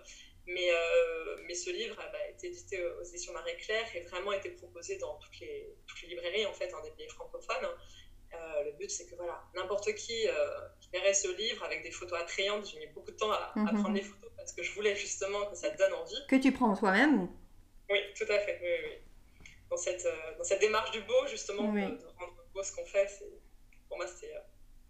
Mais, 0.46 0.70
euh, 0.70 1.36
mais 1.46 1.54
ce 1.54 1.70
livre 1.70 1.96
a 2.00 2.28
été 2.28 2.48
édité 2.48 2.84
aux 2.84 3.02
éditions 3.02 3.32
Marie 3.32 3.56
Claire 3.58 3.86
et 3.94 4.00
vraiment 4.00 4.32
été 4.32 4.50
proposé 4.50 4.98
dans 4.98 5.14
toutes 5.18 5.38
les, 5.40 5.72
toutes 5.86 6.02
les 6.02 6.08
librairies 6.08 6.46
en 6.46 6.52
fait, 6.52 6.72
hein, 6.74 6.80
des 6.82 6.90
pays 6.90 7.08
francophones. 7.08 7.68
Euh, 8.34 8.64
le 8.64 8.72
but, 8.72 8.90
c'est 8.90 9.06
que 9.06 9.14
voilà, 9.14 9.42
n'importe 9.54 9.94
qui, 9.94 10.26
euh, 10.26 10.32
qui 10.80 10.88
verrait 10.90 11.14
ce 11.14 11.28
livre 11.36 11.62
avec 11.64 11.82
des 11.82 11.90
photos 11.90 12.18
attrayantes, 12.18 12.66
j'ai 12.66 12.78
mis 12.78 12.86
beaucoup 12.86 13.10
de 13.10 13.16
temps 13.16 13.30
à, 13.30 13.52
mhm. 13.54 13.80
prendre 13.80 13.94
les 13.94 14.02
photos 14.02 14.30
parce 14.36 14.52
que 14.52 14.62
je 14.62 14.72
voulais 14.72 14.96
justement 14.96 15.46
que 15.46 15.54
ça 15.54 15.70
te 15.70 15.76
donne 15.76 15.92
envie. 15.92 16.26
Que 16.28 16.36
tu 16.36 16.50
prends 16.50 16.74
toi-même 16.74 17.28
Oui, 17.90 17.98
tout 18.16 18.30
à 18.32 18.38
fait. 18.38 18.58
Oui, 18.62 18.68
oui. 18.84 19.46
Dans, 19.70 19.76
cette, 19.76 20.04
euh, 20.06 20.38
dans 20.38 20.44
cette 20.44 20.60
démarche 20.60 20.90
du 20.92 21.00
beau, 21.02 21.26
justement, 21.28 21.72
de, 21.72 21.80
rendre 22.18 22.44
beau 22.54 22.62
ce 22.62 22.72
qu'on 22.72 22.86
fait, 22.86 23.08
pour 23.88 23.98
moi, 23.98 24.06
c'est 24.06 24.32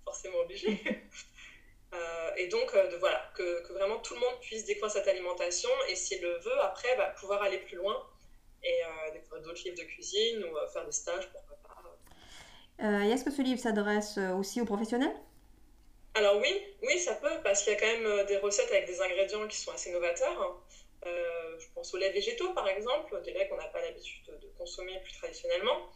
forcément 0.04 0.38
obligé. 0.38 0.80
et 2.36 2.46
donc, 2.48 2.74
de, 2.74 2.96
voilà, 2.96 3.30
que, 3.36 3.62
que, 3.66 3.72
vraiment 3.74 3.98
tout 3.98 4.14
le 4.14 4.20
monde 4.20 4.40
puisse 4.40 4.64
découvrir 4.64 4.90
cette 4.90 5.08
alimentation 5.08 5.70
et 5.88 5.94
s'il 5.94 6.22
le 6.22 6.38
veut, 6.38 6.60
après, 6.60 6.96
bah, 6.96 7.14
pouvoir 7.20 7.42
aller 7.42 7.58
plus 7.58 7.76
loin 7.76 7.96
et 8.62 8.80
découvrir 9.12 9.42
d'autres 9.42 9.62
livres 9.64 9.76
de 9.76 9.84
cuisine 9.84 10.44
ou 10.44 10.72
faire 10.72 10.86
des 10.86 10.92
stages, 10.92 11.30
pourquoi 11.30 11.52
euh, 12.82 13.02
est-ce 13.02 13.24
que 13.24 13.30
ce 13.30 13.42
livre 13.42 13.60
s'adresse 13.60 14.18
euh, 14.18 14.32
aussi 14.32 14.60
aux 14.60 14.64
professionnels? 14.64 15.14
Alors 16.14 16.36
oui, 16.38 16.62
oui, 16.82 16.98
ça 16.98 17.14
peut, 17.14 17.40
parce 17.44 17.62
qu'il 17.62 17.72
y 17.72 17.76
a 17.76 17.78
quand 17.78 17.86
même 17.86 18.06
euh, 18.06 18.24
des 18.24 18.38
recettes 18.38 18.70
avec 18.70 18.86
des 18.86 19.00
ingrédients 19.00 19.46
qui 19.46 19.56
sont 19.56 19.70
assez 19.70 19.92
novateurs. 19.92 20.62
je 21.04 21.66
pense 21.74 21.94
aux 21.94 21.98
laits 21.98 22.12
végétaux, 22.12 22.52
par 22.54 22.68
exemple, 22.68 23.20
des 23.22 23.32
laits 23.32 23.48
qu'on 23.48 23.56
n'a 23.56 23.68
pas 23.68 23.80
l'habitude 23.80 24.24
de 24.26 24.48
consommer 24.58 24.98
plus 25.00 25.12
traditionnellement. 25.12 25.90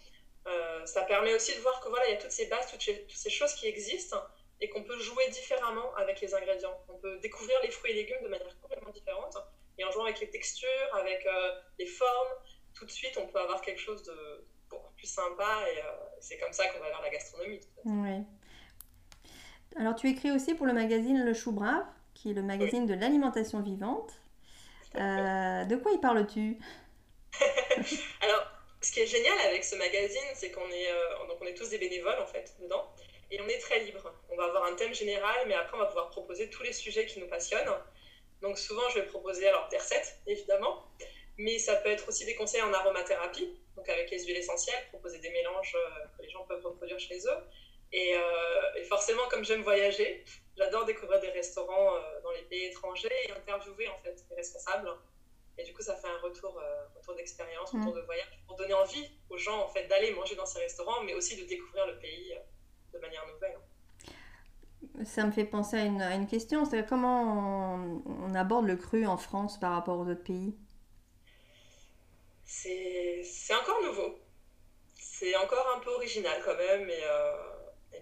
ça 0.85 1.03
permet 1.03 1.35
aussi 1.35 1.55
de 1.57 1.61
voir 1.61 1.81
que 1.81 1.89
voilà, 1.89 2.07
il 2.09 2.15
y 2.15 2.17
a 2.17 2.21
toutes 2.21 2.31
ces 2.31 2.47
bases, 2.47 2.71
toutes, 2.71 2.83
ces 2.83 3.31
choses 3.31 3.55
qui 3.55 3.67
existent 3.67 4.17
et 4.61 4.69
qu'on 4.69 4.83
peut 4.83 4.99
jouer 4.99 5.29
différemment 5.29 5.95
avec 5.97 6.21
les 6.21 6.35
ingrédients. 6.35 6.77
On 6.89 6.99
peut 6.99 7.19
découvrir 7.19 7.57
les 7.63 7.71
fruits 7.71 7.93
et 7.93 7.95
légumes 7.95 8.23
de 8.23 8.29
manière 8.29 8.61
complètement 8.61 8.91
différente 8.91 9.37
et 9.79 9.85
en 9.85 9.91
jouant 9.91 10.05
avec 10.05 10.21
les 10.21 10.31
textures, 10.31 10.95
avec 10.95 11.27
les 11.79 11.87
formes, 11.87 12.29
tout 12.77 12.85
de 12.85 12.91
suite, 12.91 13.17
on 13.17 13.27
peut 13.27 13.41
avoir 13.41 13.61
quelque 13.61 13.81
chose 13.81 14.03
de 14.03 14.47
beaucoup 14.69 14.93
plus 14.97 15.07
sympa 15.07 15.65
et 15.73 15.79
euh, 15.79 15.91
c'est 16.21 16.39
comme 16.39 16.53
ça 16.53 16.69
qu'on 16.69 16.81
va 16.81 16.89
vers 16.89 17.03
la 17.03 17.11
gastronomie. 17.11 17.61
Oui. 17.85 18.23
Alors 19.79 19.95
tu 19.95 20.09
écris 20.09 20.31
aussi 20.31 20.55
pour 20.55 20.67
le 20.67 20.73
magazine 20.73 21.25
Le 21.25 21.35
Chou 21.35 21.53
Brave, 21.53 21.87
qui 22.15 22.31
est 22.31 22.35
le 22.35 22.43
magazine 22.43 22.87
de 22.87 22.95
l'alimentation 22.95 23.61
vivante. 23.61 24.13
Euh, 24.95 25.65
de 25.65 25.77
quoi 25.77 25.93
y 25.93 25.99
parles-tu? 25.99 26.59
Alors, 28.23 28.47
ce 28.81 28.91
qui 28.93 29.01
est 29.01 29.07
génial 29.07 29.39
avec 29.41 29.63
ce 29.63 29.77
magazine, 29.77 30.23
c'est 30.35 30.51
qu'on 30.51 30.69
est, 30.71 30.91
euh, 30.91 31.27
donc 31.29 31.37
on 31.43 31.45
est 31.45 31.55
tous 31.55 31.69
des 31.69 31.79
bénévoles 31.79 32.19
en 32.19 32.27
fait 32.27 32.57
dedans, 32.61 32.91
et 33.31 33.41
on 33.41 33.49
est 33.49 33.59
très 33.59 33.81
libre. 33.81 34.13
On 34.31 34.37
va 34.37 34.45
avoir 34.45 34.65
un 34.65 34.75
thème 34.75 34.95
général, 34.95 35.37
mais 35.47 35.55
après 35.55 35.77
on 35.77 35.81
va 35.81 35.87
pouvoir 35.87 36.11
proposer 36.11 36.51
tous 36.51 36.63
les 36.63 36.73
sujets 36.73 37.07
qui 37.07 37.21
nous 37.21 37.29
passionnent. 37.29 37.73
Donc 38.43 38.59
souvent, 38.59 38.89
je 38.91 39.01
vais 39.01 39.07
proposer 39.07 39.49
alors 39.49 39.69
des 39.69 39.79
recettes, 39.79 40.19
évidemment, 40.27 40.85
mais 41.39 41.59
ça 41.59 41.77
peut 41.77 41.89
être 41.89 42.09
aussi 42.09 42.25
des 42.25 42.35
conseils 42.35 42.63
en 42.63 42.73
aromathérapie, 42.73 43.59
donc 43.77 43.89
avec 43.89 44.11
les 44.11 44.25
huiles 44.25 44.37
essentielles, 44.37 44.85
proposer 44.91 45.19
des 45.19 45.31
mélanges 45.31 45.75
euh, 45.75 46.07
que 46.17 46.23
les 46.23 46.29
gens 46.29 46.45
peuvent 46.45 46.65
reproduire 46.65 46.99
chez 46.99 47.19
eux. 47.19 47.39
Euh, 47.95 48.75
et, 48.77 48.85
forcément, 48.85 49.23
comme 49.31 49.45
j'aime 49.45 49.63
voyager, 49.63 50.25
j'adore 50.57 50.85
découvrir 50.85 51.21
des 51.21 51.31
restaurants 51.31 51.97
euh, 51.97 52.21
dans 52.23 52.31
les 52.33 52.43
pays 52.43 52.65
étrangers 52.65 53.09
et 53.25 53.31
interviewer 53.33 53.89
en 53.89 53.99
fait 53.99 54.17
les 54.31 54.37
responsables. 54.37 54.91
Et 55.59 55.65
du 55.65 55.73
coup, 55.73 55.81
ça 55.81 55.97
fait 55.97 56.09
un 56.09 56.19
retour, 56.19 56.61
retour 56.95 57.15
d'expérience, 57.15 57.71
retour 57.71 57.95
mm. 57.95 57.97
de 57.97 58.03
voyage, 58.03 58.29
pour 58.47 58.57
donner 58.57 58.75
envie 58.75 59.09
aux 59.31 59.39
gens 59.39 59.59
en 59.63 59.69
fait 59.69 59.87
d'aller 59.87 60.11
manger 60.11 60.35
dans 60.35 60.45
ces 60.45 60.59
restaurants, 60.59 61.03
mais 61.03 61.15
aussi 61.15 61.35
de 61.41 61.47
découvrir 61.47 61.87
le 61.87 61.99
pays 61.99 62.35
de 62.97 63.01
manière 63.01 63.25
nouvelle. 63.33 63.59
Ça 65.05 65.25
me 65.27 65.33
fait 65.33 65.45
penser 65.45 65.77
à 65.77 65.85
une, 65.85 66.01
à 66.01 66.15
une 66.15 66.27
question, 66.27 66.65
c'est 66.65 66.87
comment 66.87 67.23
on, 67.23 68.03
on 68.07 68.35
aborde 68.35 68.67
le 68.67 68.77
cru 68.77 69.07
en 69.07 69.17
France 69.17 69.61
par 69.61 69.73
rapport 69.73 69.99
aux 69.99 70.09
autres 70.09 70.23
pays? 70.23 70.57
C'est 72.47 73.55
encore 73.55 73.83
nouveau. 73.83 74.19
C'est 74.95 75.35
encore 75.37 75.75
un 75.77 75.81
peu 75.81 75.91
original 75.91 76.41
quand 76.45 76.57
même 76.57 76.89
et, 76.89 77.05
euh, 77.05 77.33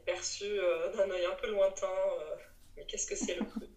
perçu 0.05 0.45
euh, 0.45 0.93
d'un 0.97 1.11
œil 1.11 1.25
un 1.25 1.35
peu 1.35 1.51
lointain. 1.51 1.87
Euh, 1.87 2.37
mais 2.77 2.85
qu'est-ce 2.87 3.07
que 3.07 3.17
c'est 3.17 3.35
le 3.35 3.45
cru? 3.45 3.69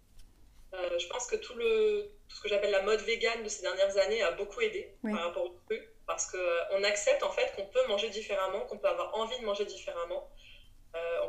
Je 0.99 1.08
pense 1.08 1.25
que 1.27 1.38
tout, 1.38 1.56
le, 1.56 2.12
tout 2.27 2.36
ce 2.36 2.41
que 2.41 2.49
j'appelle 2.49 2.71
la 2.71 2.84
mode 2.84 2.99
végane 3.01 3.41
de 3.43 3.49
ces 3.49 3.62
dernières 3.62 3.97
années 3.97 4.21
a 4.21 4.32
beaucoup 4.32 4.62
aidé 4.62 4.93
par 5.01 5.21
rapport 5.23 5.45
au 5.45 5.51
cru 5.65 5.82
parce 6.06 6.32
qu'on 6.32 6.84
accepte 6.84 7.23
en 7.23 7.32
fait 7.32 7.53
qu'on 7.56 7.65
peut 7.65 7.86
manger 7.88 8.10
différemment, 8.10 8.62
qu'on 8.62 8.77
peut 8.77 8.88
avoir 8.88 9.15
envie 9.15 9.39
de 9.39 9.45
manger 9.45 9.65
différemment. 9.65 10.26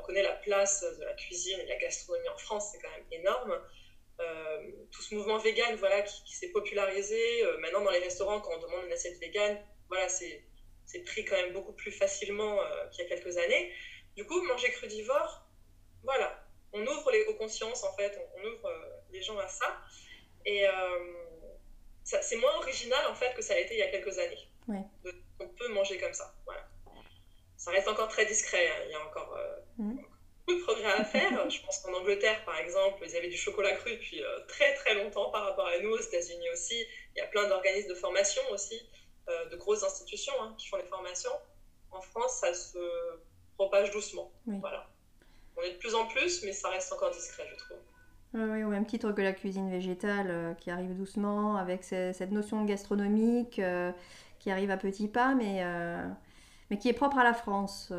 Connaît 0.08 0.22
la 0.22 0.32
place 0.32 0.82
de 0.98 1.04
la 1.04 1.12
cuisine 1.12 1.60
et 1.60 1.64
de 1.64 1.68
la 1.68 1.76
gastronomie 1.76 2.28
en 2.30 2.38
France, 2.38 2.70
c'est 2.72 2.78
quand 2.78 2.90
même 2.90 3.06
énorme. 3.12 3.60
Euh, 4.20 4.70
tout 4.90 5.02
ce 5.02 5.14
mouvement 5.14 5.36
vegan 5.38 5.76
voilà, 5.76 6.00
qui, 6.00 6.34
s'est 6.34 6.48
popularisé. 6.48 7.44
Euh, 7.44 7.58
maintenant, 7.58 7.82
dans 7.82 7.90
les 7.90 7.98
restaurants, 7.98 8.40
quand 8.40 8.56
on 8.56 8.60
demande 8.60 8.86
une 8.86 8.92
assiette 8.92 9.20
vegan, 9.20 9.58
voilà, 9.88 10.08
c'est 10.08 10.42
pris 11.04 11.26
quand 11.26 11.36
même 11.36 11.52
beaucoup 11.52 11.74
plus 11.74 11.92
facilement 11.92 12.58
euh, 12.58 12.88
qu'il 12.88 13.04
y 13.04 13.06
a 13.06 13.10
quelques 13.14 13.36
années. 13.36 13.70
Du 14.16 14.24
coup, 14.24 14.40
manger 14.42 14.70
crudivore, 14.72 15.46
voilà, 16.02 16.42
on 16.72 16.84
ouvre 16.86 17.10
les, 17.12 17.26
aux 17.26 17.34
consciences, 17.34 17.84
en 17.84 17.94
fait, 17.94 18.18
on, 18.34 18.46
ouvre 18.46 18.72
les 19.12 19.20
gens 19.20 19.38
à 19.38 19.46
ça. 19.46 19.78
Et 20.46 20.64
c'est 22.04 22.36
moins 22.36 22.56
original, 22.56 23.06
en 23.08 23.14
fait, 23.14 23.34
que 23.34 23.42
ça 23.42 23.52
a 23.52 23.58
été 23.58 23.74
il 23.74 23.78
y 23.78 23.82
a 23.82 23.88
quelques 23.88 24.18
années. 24.18 24.48
on 25.38 25.48
peut 25.48 25.68
manger 25.68 25.98
comme 25.98 26.14
ça. 26.14 26.34
Ça 27.68 27.74
reste 27.74 27.88
encore 27.88 28.08
très 28.08 28.24
discret. 28.24 28.66
Hein. 28.68 28.82
Il 28.86 28.92
y 28.92 28.94
a 28.94 29.04
encore, 29.06 29.38
mmh 29.76 29.98
de 30.48 30.62
progrès 30.62 30.92
à 30.92 31.04
faire. 31.04 31.50
Je 31.50 31.60
pense 31.62 31.78
qu'en 31.80 31.94
Angleterre, 31.94 32.44
par 32.44 32.56
exemple, 32.56 33.02
ils 33.06 33.16
avaient 33.16 33.28
du 33.28 33.36
chocolat 33.36 33.72
cru 33.76 33.92
depuis 33.92 34.22
euh, 34.22 34.40
très 34.48 34.74
très 34.74 34.94
longtemps 34.94 35.30
par 35.30 35.44
rapport 35.44 35.66
à 35.66 35.78
nous, 35.80 35.90
aux 35.90 36.00
États-Unis 36.00 36.48
aussi. 36.52 36.76
Il 37.14 37.18
y 37.18 37.22
a 37.22 37.26
plein 37.26 37.48
d'organismes 37.48 37.90
de 37.90 37.94
formation 37.94 38.42
aussi, 38.50 38.80
euh, 39.28 39.48
de 39.50 39.56
grosses 39.56 39.84
institutions 39.84 40.32
hein, 40.40 40.54
qui 40.58 40.68
font 40.68 40.76
les 40.76 40.84
formations. 40.84 41.32
En 41.90 42.00
France, 42.00 42.38
ça 42.40 42.52
se 42.54 42.78
propage 43.56 43.90
doucement. 43.90 44.30
Voilà. 44.46 44.88
On 45.56 45.62
est 45.62 45.72
de 45.72 45.78
plus 45.78 45.94
en 45.94 46.06
plus, 46.06 46.44
mais 46.44 46.52
ça 46.52 46.68
reste 46.68 46.92
encore 46.92 47.10
discret, 47.10 47.44
je 47.50 47.56
trouve. 47.56 47.78
Oui, 48.34 48.62
au 48.62 48.68
même 48.68 48.86
titre 48.86 49.10
que 49.12 49.22
la 49.22 49.32
cuisine 49.32 49.70
végétale 49.70 50.30
euh, 50.30 50.54
qui 50.54 50.70
arrive 50.70 50.94
doucement, 50.94 51.56
avec 51.56 51.82
cette 51.82 52.30
notion 52.30 52.64
gastronomique 52.64 53.60
qui 54.38 54.50
arrive 54.50 54.70
à 54.70 54.76
petits 54.76 55.08
pas, 55.08 55.34
mais, 55.34 55.64
mais 56.70 56.78
qui 56.78 56.88
est 56.88 56.94
propre 56.94 57.18
à 57.18 57.24
la 57.24 57.34
France. 57.34 57.92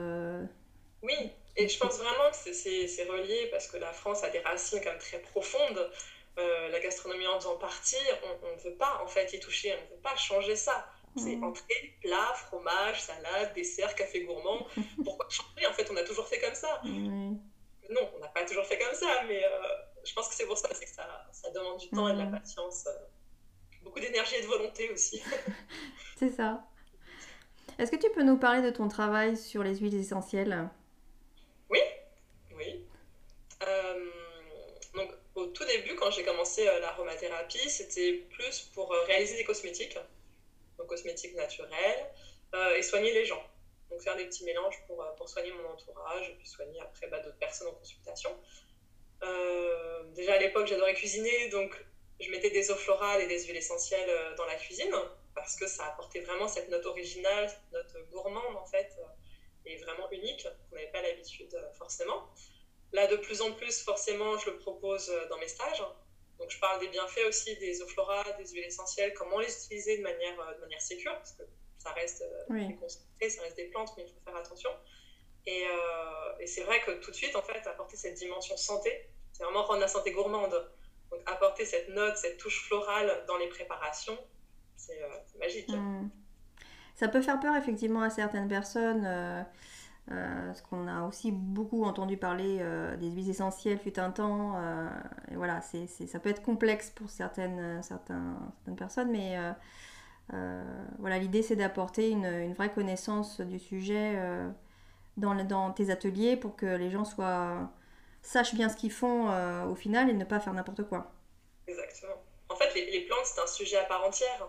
Oui, 1.01 1.31
et 1.59 1.67
je 1.67 1.77
pense 1.77 1.97
vraiment 1.97 2.31
que 2.31 2.53
c'est 2.53 3.03
relié 3.09 3.47
parce 3.51 3.67
que 3.67 3.77
la 3.77 3.91
France 3.91 4.23
a 4.23 4.29
des 4.29 4.39
racines 4.39 4.79
quand 4.81 4.91
même 4.91 4.99
très 4.99 5.19
profondes. 5.19 5.91
Euh, 6.37 6.69
la 6.69 6.79
gastronomie 6.79 7.27
en 7.27 7.37
faisant 7.37 7.57
partie, 7.57 7.97
on 8.23 8.55
ne 8.55 8.61
veut 8.61 8.77
pas 8.77 9.01
en 9.03 9.07
fait 9.07 9.33
y 9.33 9.39
toucher, 9.41 9.73
on 9.73 9.91
ne 9.91 9.95
veut 9.95 10.01
pas 10.01 10.15
changer 10.15 10.55
ça. 10.55 10.89
C'est 11.17 11.35
mmh. 11.35 11.43
entrée, 11.43 11.97
plat, 12.01 12.33
fromage, 12.35 13.01
salade, 13.01 13.53
dessert, 13.55 13.93
café 13.95 14.23
gourmand. 14.23 14.67
Pourquoi 15.03 15.27
changer? 15.29 15.67
En 15.67 15.73
fait, 15.73 15.89
on 15.91 15.97
a 15.97 16.03
toujours 16.03 16.27
fait 16.27 16.39
comme 16.39 16.53
ça. 16.53 16.81
Non, 16.85 18.09
on 18.15 18.19
n'a 18.19 18.27
pas 18.27 18.45
toujours 18.45 18.65
fait 18.65 18.77
comme 18.77 18.93
ça, 18.93 19.23
mais 19.27 19.43
euh, 19.43 19.49
je 20.05 20.13
pense 20.13 20.29
que 20.29 20.35
c'est 20.35 20.45
pour 20.45 20.57
ça, 20.57 20.69
que 20.69 20.75
ça, 20.75 21.27
ça, 21.31 21.49
demande 21.49 21.79
du 21.79 21.89
temps 21.89 22.07
et 22.07 22.13
de 22.13 22.19
la 22.19 22.25
mmh. 22.25 22.39
patience. 22.39 22.85
Euh, 22.87 22.91
beaucoup 23.83 23.99
d'énergie 23.99 24.35
et 24.35 24.41
de 24.41 24.47
volonté 24.47 24.91
aussi. 24.91 25.21
c'est 26.17 26.29
ça. 26.29 26.63
Est-ce 27.79 27.91
que 27.91 27.95
tu 27.95 28.11
peux 28.11 28.23
nous 28.23 28.37
parler 28.37 28.61
de 28.61 28.69
ton 28.69 28.87
travail 28.87 29.35
sur 29.37 29.63
les 29.63 29.77
huiles 29.77 29.95
essentielles? 29.95 30.69
Oui, 31.69 31.79
oui. 32.55 32.85
Euh, 33.67 34.05
donc, 34.93 35.11
au 35.35 35.47
tout 35.47 35.65
début, 35.65 35.95
quand 35.95 36.11
j'ai 36.11 36.23
commencé 36.23 36.65
l'aromathérapie, 36.65 37.69
c'était 37.69 38.25
plus 38.29 38.69
pour 38.73 38.91
réaliser 39.07 39.37
des 39.37 39.43
cosmétiques 39.43 39.97
donc 40.79 40.87
cosmétiques 40.87 41.35
naturels, 41.35 42.05
euh, 42.55 42.75
et 42.75 42.81
soigner 42.81 43.13
les 43.13 43.25
gens. 43.25 43.43
Donc 43.91 44.01
faire 44.01 44.15
des 44.15 44.25
petits 44.25 44.45
mélanges 44.45 44.81
pour, 44.87 45.03
euh, 45.03 45.11
pour 45.17 45.29
soigner 45.29 45.51
mon 45.51 45.69
entourage, 45.69 46.33
puis 46.37 46.47
soigner 46.47 46.79
après 46.79 47.07
bah, 47.07 47.19
d'autres 47.19 47.37
personnes 47.37 47.67
en 47.67 47.73
consultation. 47.73 48.35
Euh, 49.23 50.03
déjà 50.15 50.33
à 50.33 50.39
l'époque, 50.39 50.67
j'adorais 50.67 50.93
cuisiner, 50.93 51.49
donc 51.49 51.75
je 52.19 52.31
mettais 52.31 52.49
des 52.49 52.71
eaux 52.71 52.75
florales 52.75 53.21
et 53.21 53.27
des 53.27 53.43
huiles 53.45 53.57
essentielles 53.57 54.09
dans 54.37 54.45
la 54.45 54.55
cuisine, 54.55 54.93
parce 55.39 55.55
que 55.55 55.67
ça 55.67 55.85
apportait 55.85 56.21
vraiment 56.21 56.47
cette 56.47 56.69
note 56.69 56.85
originale, 56.85 57.49
cette 57.49 57.71
note 57.71 58.09
gourmande 58.11 58.55
en 58.55 58.65
fait, 58.65 58.97
et 59.65 59.77
vraiment 59.77 60.09
unique, 60.11 60.47
qu'on 60.69 60.75
n'avait 60.75 60.91
pas 60.91 61.01
l'habitude 61.01 61.55
forcément. 61.77 62.29
Là, 62.91 63.07
de 63.07 63.17
plus 63.17 63.41
en 63.41 63.51
plus, 63.51 63.83
forcément, 63.83 64.37
je 64.37 64.49
le 64.49 64.57
propose 64.57 65.11
dans 65.29 65.37
mes 65.37 65.47
stages. 65.47 65.83
Donc, 66.39 66.49
je 66.49 66.59
parle 66.59 66.79
des 66.79 66.87
bienfaits 66.87 67.25
aussi 67.27 67.55
des 67.57 67.81
eaux 67.81 67.87
florales, 67.87 68.35
des 68.37 68.47
huiles 68.47 68.63
essentielles, 68.63 69.13
comment 69.13 69.39
les 69.39 69.53
utiliser 69.53 69.97
de 69.97 70.03
manière, 70.03 70.39
euh, 70.39 70.55
de 70.55 70.61
manière 70.61 70.81
sécure, 70.81 71.13
parce 71.13 71.33
que 71.33 71.43
ça 71.77 71.91
reste 71.91 72.21
euh, 72.21 72.67
des 72.67 72.75
concentrés, 72.75 73.29
ça 73.29 73.41
reste 73.41 73.57
des 73.57 73.65
plantes, 73.65 73.91
mais 73.97 74.03
il 74.03 74.09
faut 74.09 74.21
faire 74.23 74.37
attention. 74.37 74.69
Et, 75.45 75.65
euh, 75.67 76.37
et 76.39 76.47
c'est 76.47 76.63
vrai 76.63 76.81
que 76.81 76.91
tout 76.91 77.11
de 77.11 77.15
suite, 77.15 77.35
en 77.35 77.41
fait, 77.41 77.67
apporter 77.67 77.97
cette 77.97 78.15
dimension 78.15 78.55
santé, 78.55 79.09
c'est 79.33 79.43
vraiment 79.43 79.63
rendre 79.63 79.81
la 79.81 79.87
santé 79.89 80.11
gourmande. 80.11 80.71
Donc, 81.11 81.21
apporter 81.25 81.65
cette 81.65 81.89
note, 81.89 82.15
cette 82.17 82.37
touche 82.37 82.65
florale 82.67 83.25
dans 83.27 83.37
les 83.37 83.47
préparations, 83.49 84.17
c'est 84.79 85.39
magique. 85.39 85.69
Hmm. 85.69 86.09
Ça 86.95 87.07
peut 87.07 87.21
faire 87.21 87.39
peur, 87.39 87.55
effectivement, 87.55 88.01
à 88.01 88.09
certaines 88.09 88.47
personnes. 88.47 89.05
Euh, 90.11 90.47
parce 90.47 90.61
qu'on 90.61 90.87
a 90.87 91.05
aussi 91.05 91.31
beaucoup 91.31 91.83
entendu 91.83 92.17
parler 92.17 92.57
euh, 92.61 92.95
des 92.97 93.09
huiles 93.09 93.29
essentielles 93.29 93.77
fut 93.77 93.99
un 93.99 94.09
temps. 94.09 94.55
Euh, 94.57 94.89
et 95.31 95.35
voilà, 95.35 95.61
c'est, 95.61 95.87
ça 95.87 96.19
peut 96.19 96.29
être 96.29 96.41
complexe 96.41 96.89
pour 96.89 97.09
certaines, 97.09 97.83
certaines 97.83 98.75
personnes, 98.75 99.11
mais 99.11 99.37
voilà, 100.99 101.19
l'idée 101.19 101.43
c'est 101.43 101.55
d'apporter 101.55 102.09
une, 102.09 102.25
une, 102.25 102.53
vraie 102.53 102.71
connaissance 102.71 103.41
du 103.41 103.59
sujet 103.59 104.17
dans, 105.17 105.35
dans, 105.43 105.71
tes 105.71 105.89
ateliers 105.89 106.37
pour 106.37 106.55
que 106.55 106.65
les 106.65 106.89
gens 106.89 107.05
soient, 107.05 107.71
sachent 108.21 108.55
bien 108.55 108.69
ce 108.69 108.75
qu'ils 108.75 108.91
font 108.91 109.29
au 109.67 109.75
final 109.75 110.09
et 110.09 110.13
ne 110.13 110.25
pas 110.25 110.39
faire 110.39 110.53
n'importe 110.53 110.83
quoi. 110.87 111.11
Exactement. 111.67 112.15
En 112.49 112.55
fait, 112.55 112.73
les, 112.73 112.89
les 112.89 113.01
plantes, 113.01 113.25
c'est 113.25 113.41
un 113.41 113.47
sujet 113.47 113.77
à 113.77 113.85
part 113.85 114.03
entière. 114.03 114.47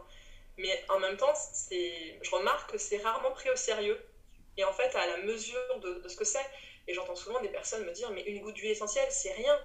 Mais 0.61 0.85
en 0.90 0.99
même 0.99 1.16
temps, 1.16 1.33
je 1.70 2.31
remarque 2.31 2.73
que 2.73 2.79
c'est 2.79 2.99
rarement 2.99 3.31
pris 3.31 3.49
au 3.51 3.57
sérieux 3.57 3.99
et 4.59 4.64
en 4.64 4.73
fait 4.73 4.94
à 4.94 5.07
la 5.07 5.16
mesure 5.18 5.81
de, 5.81 6.07
ce 6.07 6.16
que 6.16 6.25
c'est. 6.25 6.44
Et 6.87 6.92
j'entends 6.92 7.16
souvent 7.16 7.40
des 7.40 7.49
personnes 7.49 7.85
me 7.85 7.92
dire 7.92 8.11
mais 8.11 8.23
une 8.23 8.42
goutte 8.42 8.55
d'huile 8.55 8.73
essentielle 8.73 9.09
c'est 9.11 9.33
rien. 9.33 9.59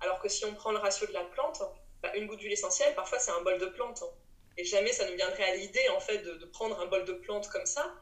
Alors 0.00 0.18
que 0.20 0.28
si 0.28 0.44
on 0.44 0.54
prend 0.54 0.72
le 0.72 0.78
ratio 0.78 1.06
de 1.06 1.12
la 1.12 1.22
plante, 1.22 1.62
bah, 2.02 2.10
une 2.16 2.26
goutte 2.26 2.40
d'huile 2.40 2.52
essentielle 2.52 2.92
parfois 2.96 3.20
c'est 3.20 3.30
un 3.30 3.40
bol 3.42 3.58
de 3.58 3.66
plante. 3.66 4.02
Et 4.58 4.64
jamais 4.64 4.92
ça 4.92 5.08
nous 5.08 5.16
viendrait 5.16 5.44
à 5.44 5.54
l'idée 5.54 5.88
en 5.90 6.00
fait 6.00 6.18
de, 6.18 6.44
prendre 6.46 6.80
un 6.80 6.86
bol 6.86 7.04
de 7.04 7.12
plante 7.12 7.48
comme 7.48 7.66
ça. 7.66 7.94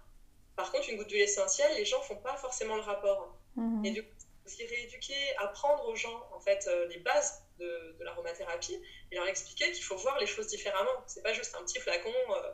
Par 0.57 0.73
contre 0.73 0.89
une 0.89 0.97
goutte 0.97 1.09
d'huile 1.09 1.23
essentielle 1.23 1.77
les 1.77 1.85
gens 1.85 2.01
font 2.01 2.17
pas 2.17 2.37
forcément 2.37 2.77
le 2.77 2.83
rapport. 2.83 3.37
Mmh. 3.57 3.85
Et 3.85 3.91
du 3.91 4.03
coup 4.03 4.15
aussi 4.47 4.65
rééduquer, 4.65 5.37
apprendre 5.37 5.87
aux 5.89 5.97
gens 5.97 6.27
en 6.35 6.41
fait 6.41 6.67
euh, 6.69 6.87
les 6.89 6.99
bases 6.99 7.43
de, 7.61 7.97
l'aromathérapie 8.01 8.81
et 9.11 9.15
leur 9.15 9.27
expliquer 9.27 9.71
qu'il 9.73 9.85
faut 9.85 9.97
voir 9.97 10.19
les 10.19 10.27
choses 10.27 10.49
différemment. 10.49 11.05
C'est 11.07 11.23
pas 11.23 11.33
juste 11.33 11.55
un 11.55 11.65
petit 11.65 11.79
flacon. 11.79 12.13
Euh, 12.31 12.53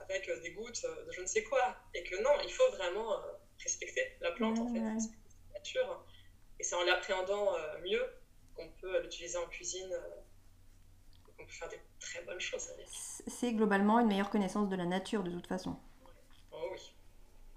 avec 0.00 0.28
euh, 0.28 0.40
des 0.40 0.52
gouttes 0.52 0.80
euh, 0.84 1.04
de 1.04 1.12
je 1.12 1.20
ne 1.20 1.26
sais 1.26 1.42
quoi. 1.42 1.76
Et 1.92 2.02
que 2.02 2.22
non, 2.22 2.30
il 2.42 2.50
faut 2.50 2.70
vraiment 2.70 3.20
respecter 3.62 4.16
la 4.20 4.30
plante, 4.32 4.58
en 4.58 4.72
fait, 4.72 4.80
la 4.80 4.94
nature. 5.52 6.04
Et 6.58 6.64
c'est 6.64 6.76
en 6.76 6.84
l'appréhendant 6.84 7.52
mieux 7.84 8.04
qu'on 8.54 8.68
peut 8.80 9.02
l'utiliser 9.02 9.36
en 9.36 9.46
cuisine, 9.46 9.94
qu'on 11.24 11.44
peut 11.44 11.50
faire 11.50 11.68
des 11.68 11.80
très 12.00 12.22
bonnes 12.22 12.40
choses 12.40 12.68
avec. 12.70 12.86
C'est 12.90 13.52
globalement 13.52 14.00
une 14.00 14.08
meilleure 14.08 14.30
connaissance 14.30 14.68
de 14.68 14.76
la 14.76 14.86
nature, 14.86 15.22
de 15.22 15.30
toute 15.30 15.46
façon. 15.46 15.76
Oh 16.50 16.68
oui. 16.72 16.80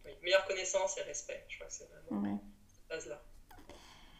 oui. 0.06 0.12
Meilleure 0.22 0.46
connaissance 0.46 0.98
et 0.98 1.02
respect, 1.04 1.46
je 1.48 1.56
crois 1.56 1.68
que 1.68 1.74
c'est 1.74 1.90
vraiment 2.10 2.44
cette 2.68 2.88
base-là. 2.90 3.24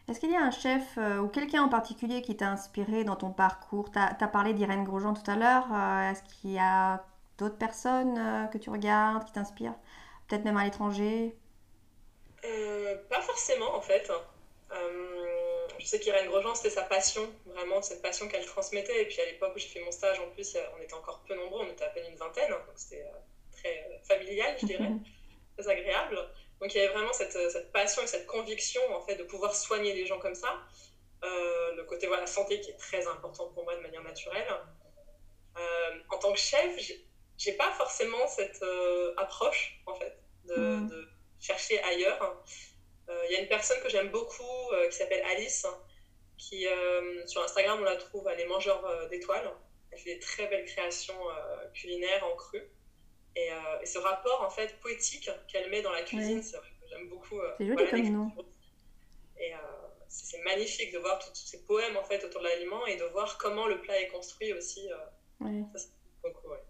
Est-ce 0.08 0.20
qu'il 0.20 0.30
y 0.30 0.36
a 0.36 0.42
un 0.42 0.50
chef 0.50 0.98
ou 1.22 1.28
quelqu'un 1.28 1.62
en 1.62 1.68
particulier 1.68 2.22
qui 2.22 2.36
t'a 2.36 2.48
inspiré 2.48 3.04
dans 3.04 3.16
ton 3.16 3.30
parcours? 3.30 3.90
Tu 3.92 3.98
as, 3.98 4.28
parlé 4.28 4.52
d'Irène 4.52 4.84
Grosjean 4.84 5.14
tout 5.14 5.30
à 5.30 5.36
l'heure. 5.36 5.66
Est-ce 6.10 6.22
qu'il 6.24 6.52
y 6.52 6.58
a 6.58 7.04
d'autres 7.38 7.58
personnes 7.58 8.18
euh, 8.18 8.46
que 8.46 8.58
tu 8.58 8.70
regardes, 8.70 9.24
qui 9.24 9.32
t'inspirent? 9.32 9.74
Peut-être 10.28 10.44
même 10.44 10.56
à 10.56 10.64
l'étranger? 10.64 11.34
Euh, 12.44 12.96
Pas 13.08 13.20
forcément 13.20 13.74
en 13.74 13.80
fait. 13.80 14.10
Euh, 14.72 15.68
je 15.78 15.86
sais 15.86 16.00
qu'Irène 16.00 16.28
Grosjean, 16.28 16.54
c'était 16.54 16.70
sa 16.70 16.82
passion, 16.82 17.28
vraiment 17.46 17.82
cette 17.82 18.02
passion 18.02 18.28
qu'elle 18.28 18.46
transmettait. 18.46 19.02
Et 19.02 19.06
puis 19.06 19.20
à 19.20 19.26
l'époque 19.26 19.52
où 19.54 19.58
j'ai 19.58 19.68
fait 19.68 19.84
mon 19.84 19.90
stage, 19.90 20.20
en 20.20 20.30
plus, 20.30 20.56
on 20.78 20.82
était 20.82 20.94
encore 20.94 21.22
peu 21.26 21.34
nombreux, 21.34 21.64
on 21.64 21.72
était 21.72 21.84
à 21.84 21.88
peine 21.88 22.10
une 22.10 22.16
vingtaine, 22.16 22.50
donc 22.50 22.60
c'était 22.76 23.04
très 23.52 24.00
familial, 24.04 24.56
je 24.60 24.66
dirais, 24.66 24.90
très 25.56 25.68
agréable. 25.68 26.18
Donc 26.62 26.72
il 26.74 26.78
y 26.78 26.80
avait 26.80 26.94
vraiment 26.94 27.12
cette, 27.12 27.32
cette, 27.50 27.72
passion 27.72 28.02
et 28.02 28.06
cette 28.06 28.26
conviction 28.26 28.80
en 28.94 29.02
fait 29.02 29.16
de 29.16 29.24
pouvoir 29.24 29.54
soigner 29.54 29.92
les 29.92 30.06
gens 30.06 30.20
comme 30.20 30.36
ça. 30.36 30.60
le 31.22 31.82
côté 31.82 32.06
voilà, 32.06 32.26
santé 32.26 32.60
qui 32.60 32.70
est 32.70 32.76
très 32.78 33.06
important 33.08 33.48
pour 33.48 33.64
moi 33.64 33.74
de 33.74 33.80
manière 33.80 34.04
naturelle. 34.04 34.46
en 36.08 36.18
tant 36.18 36.32
que 36.32 36.38
chef, 36.38 36.78
j'ai 37.42 37.52
pas 37.54 37.72
forcément 37.72 38.26
cette 38.28 38.62
euh, 38.62 39.14
approche, 39.16 39.80
en 39.86 39.94
fait, 39.94 40.16
de, 40.44 40.56
mm. 40.56 41.08
chercher 41.40 41.82
ailleurs. 41.82 42.44
Euh, 43.08 43.24
il 43.26 43.32
y 43.32 43.36
a 43.36 43.40
une 43.40 43.48
personne 43.48 43.80
que 43.82 43.88
j'aime 43.88 44.10
beaucoup 44.10 44.70
euh, 44.72 44.88
qui 44.88 44.96
s'appelle 44.96 45.24
Alice, 45.26 45.66
qui 46.38 46.66
sur 47.26 47.42
Instagram, 47.42 47.78
on 47.80 47.84
la 47.84 47.96
trouve, 47.96 48.26
elle 48.28 48.40
est 48.40 48.46
mangeur 48.46 49.08
d'étoiles. 49.10 49.48
Elle 49.92 49.98
fait 49.98 50.14
des 50.14 50.18
très 50.18 50.46
belles 50.48 50.64
créations 50.64 51.14
culinaires 51.72 52.24
en 52.24 52.34
cru. 52.34 52.60
Et, 53.36 53.50
ce 53.86 53.98
rapport, 53.98 54.42
en 54.42 54.50
fait, 54.50 54.78
poétique 54.80 55.30
qu'elle 55.48 55.70
met 55.70 55.82
dans 55.82 55.92
la 55.92 56.02
cuisine, 56.02 56.42
c'est 56.42 56.56
vrai 56.56 56.68
que 56.68 56.88
j'aime 56.88 57.08
beaucoup. 57.08 57.40
c'est 57.58 57.66
joli 57.66 57.90
comme 57.90 58.08
nom. 58.12 58.30
Et 59.38 59.52
c'est 60.08 60.42
magnifique 60.42 60.92
de 60.92 60.98
voir 60.98 61.18
tous 61.18 61.34
ces 61.34 61.64
poèmes, 61.64 61.96
en 61.96 62.04
fait, 62.04 62.22
autour 62.24 62.40
de 62.42 62.46
l'aliment 62.46 62.86
et 62.86 62.96
de 62.96 63.04
voir 63.04 63.38
comment 63.38 63.66
le 63.66 63.80
plat 63.80 64.00
est 64.00 64.08
construit 64.08 64.52
aussi. 64.52 64.86
Ouais. 65.40 65.62
Ça, 65.74 65.88
beaucoup, 66.22 66.48
ouais. 66.48 66.62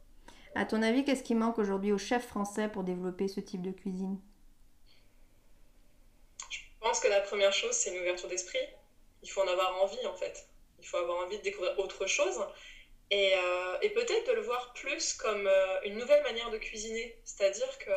À 0.55 0.66
ton 0.66 0.83
avis, 0.83 1.05
qu'est-ce 1.05 1.22
qui 1.22 1.35
manque 1.35 1.59
aujourd'hui 1.59 1.92
aux 1.92 1.98
chefs 1.98 2.27
français 2.27 2.68
pour 2.68 2.85
développer 2.85 3.27
ce 3.29 3.40
type 3.40 3.62
de 3.62 3.70
cuisine? 3.70 4.20
Je 6.51 6.61
pense 6.81 7.01
que 7.01 7.09
la 7.09 7.20
première 7.20 7.53
chose, 7.53 7.72
c'est 7.72 7.94
une 7.94 8.01
ouverture 8.01 8.29
d'esprit. 8.29 8.59
Il 9.22 9.31
faut 9.31 9.40
en 9.40 9.48
avoir 9.48 9.83
envie, 9.83 10.07
en 10.07 10.14
fait. 10.14 10.46
Il 10.79 10.87
faut 10.87 10.98
avoir 10.98 11.25
envie 11.25 11.38
de 11.38 11.42
découvrir 11.42 11.79
autre 11.79 12.07
chose. 12.07 12.38
Et, 13.12 13.35
euh, 13.35 13.79
peut-être 13.94 14.27
de 14.27 14.33
le 14.33 14.40
voir 14.40 14.72
plus 14.72 15.12
comme 15.12 15.46
euh, 15.46 15.81
une 15.85 15.98
nouvelle 15.98 16.22
manière 16.22 16.51
de 16.51 16.57
cuisiner. 16.57 17.20
C'est-à-dire 17.25 17.79
que 17.79 17.90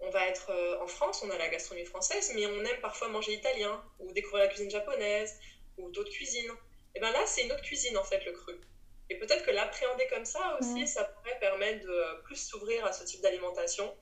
on 0.00 0.10
va 0.10 0.26
être 0.26 0.50
euh, 0.50 0.78
en 0.82 0.86
France, 0.86 1.22
on 1.22 1.30
a 1.30 1.38
la 1.38 1.48
gastronomie 1.48 1.86
française, 1.86 2.32
mais 2.34 2.46
on 2.46 2.62
aime 2.62 2.80
parfois 2.82 3.08
manger 3.08 3.32
italien, 3.32 3.82
ou 3.98 4.12
découvrir 4.12 4.44
la 4.44 4.48
cuisine 4.48 4.70
japonaise, 4.70 5.38
ou 5.78 5.90
d'autres 5.90 6.10
cuisines. 6.10 6.52
Et 6.94 7.00
bien 7.00 7.12
là, 7.12 7.24
c'est 7.24 7.44
une 7.44 7.52
autre 7.52 7.62
cuisine, 7.62 7.96
en 7.96 8.04
fait, 8.04 8.22
le 8.26 8.32
cru. 8.32 8.60
Et 9.08 9.18
peut-être 9.18 9.46
que 9.46 9.52
l'appréhender 9.52 10.06
comme 10.08 10.26
ça 10.26 10.58
aussi, 10.60 10.86
ça 10.86 11.04
pourrait 11.04 11.38
permettre 11.38 11.86
de 11.86 12.22
plus 12.24 12.36
s'ouvrir 12.36 12.84
à 12.84 12.92
ce 12.92 13.04
type 13.04 13.22
d'alimentation. 13.22 13.96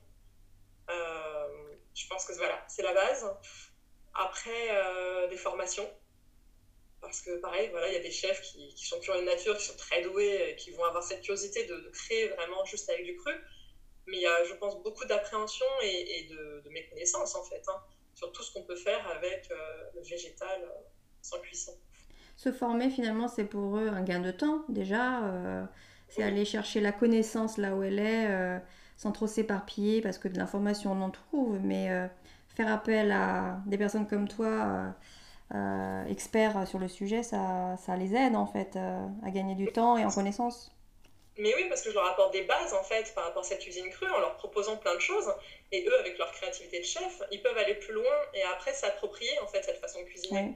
Je 0.89 2.07
pense 2.09 2.25
que 2.25 2.33
voilà, 2.33 2.61
c'est 2.67 2.81
la 2.81 2.93
base. 2.93 3.25
Après, 4.15 5.27
des 5.29 5.37
formations. 5.37 5.89
Parce 7.05 7.21
que 7.21 7.37
pareil, 7.37 7.69
voilà, 7.71 7.87
il 7.89 7.93
y 7.93 7.97
a 7.97 8.01
des 8.01 8.11
chefs 8.11 8.41
qui, 8.41 8.73
qui, 8.75 8.85
sont 8.85 8.99
curieux 8.99 9.21
de 9.21 9.25
nature, 9.25 9.57
qui 9.57 9.65
sont 9.65 9.77
très 9.77 10.01
doués, 10.01 10.55
qui 10.57 10.71
vont 10.71 10.83
avoir 10.83 11.03
cette 11.03 11.21
curiosité 11.21 11.65
de, 11.65 11.89
créer 11.93 12.27
vraiment 12.29 12.63
juste 12.65 12.89
avec 12.89 13.05
du 13.05 13.15
cru. 13.15 13.33
Mais 14.07 14.17
il 14.17 14.21
y 14.21 14.27
a, 14.27 14.43
je 14.43 14.53
pense, 14.55 14.81
beaucoup 14.83 15.05
d'appréhension 15.05 15.65
et, 15.81 16.27
de, 16.29 16.61
de, 16.63 16.69
méconnaissance, 16.69 17.35
en 17.35 17.43
fait, 17.43 17.63
hein, 17.67 17.81
sur 18.13 18.31
tout 18.31 18.43
ce 18.43 18.53
qu'on 18.53 18.63
peut 18.63 18.75
faire 18.75 19.07
avec 19.09 19.49
euh, 19.49 19.55
le 19.95 20.01
végétal 20.01 20.71
sans 21.21 21.39
cuisson 21.39 21.75
se 22.35 22.51
former 22.51 22.89
finalement 22.89 23.27
c'est 23.27 23.45
pour 23.45 23.77
eux 23.77 23.87
un 23.87 24.03
gain 24.03 24.19
de 24.19 24.31
temps 24.31 24.63
déjà. 24.69 25.23
Euh, 25.25 25.65
c'est 26.07 26.23
aller 26.23 26.45
chercher 26.45 26.81
la 26.81 26.91
connaissance 26.91 27.57
là 27.57 27.75
où 27.75 27.83
elle 27.83 27.99
est 27.99 28.29
euh, 28.29 28.59
sans 28.95 29.11
trop 29.11 29.27
s'éparpiller 29.27 30.01
parce 30.01 30.17
que 30.17 30.27
de 30.27 30.37
l'information 30.37 30.91
on 30.91 31.01
en 31.01 31.09
trouve, 31.09 31.59
mais 31.61 31.89
euh, 31.91 32.07
faire 32.55 32.71
appel 32.71 33.11
à 33.11 33.59
des 33.65 33.77
personnes 33.77 34.07
comme 34.07 34.27
toi, 34.27 34.95
experts 36.09 36.67
sur 36.67 36.79
le 36.79 36.87
sujet, 36.87 37.23
ça, 37.23 37.75
ça 37.77 37.95
les 37.95 38.15
aide 38.15 38.35
en 38.35 38.47
fait 38.47 38.77
à 38.77 39.29
gagner 39.29 39.55
du 39.55 39.67
temps 39.67 39.97
et 39.97 40.05
en 40.05 40.09
connaissance. 40.09 40.75
Mais 41.37 41.53
oui, 41.55 41.65
parce 41.67 41.81
que 41.81 41.89
je 41.89 41.95
leur 41.95 42.05
apporte 42.05 42.31
des 42.31 42.43
bases 42.43 42.73
en 42.73 42.83
fait 42.83 43.13
par 43.13 43.25
rapport 43.25 43.41
à 43.41 43.45
cette 43.45 43.59
cuisine 43.59 43.89
crue 43.89 44.09
en 44.09 44.19
leur 44.19 44.35
proposant 44.37 44.77
plein 44.77 44.95
de 44.95 44.99
choses. 44.99 45.29
Et 45.71 45.85
eux, 45.85 45.99
avec 45.99 46.17
leur 46.17 46.31
créativité 46.31 46.79
de 46.79 46.85
chef, 46.85 47.21
ils 47.31 47.41
peuvent 47.41 47.57
aller 47.57 47.75
plus 47.75 47.93
loin 47.93 48.15
et 48.33 48.41
après 48.43 48.73
s'approprier 48.73 49.37
en 49.43 49.47
fait 49.47 49.61
cette 49.63 49.79
façon 49.79 49.99
de 49.99 50.05
cuisiner. 50.05 50.53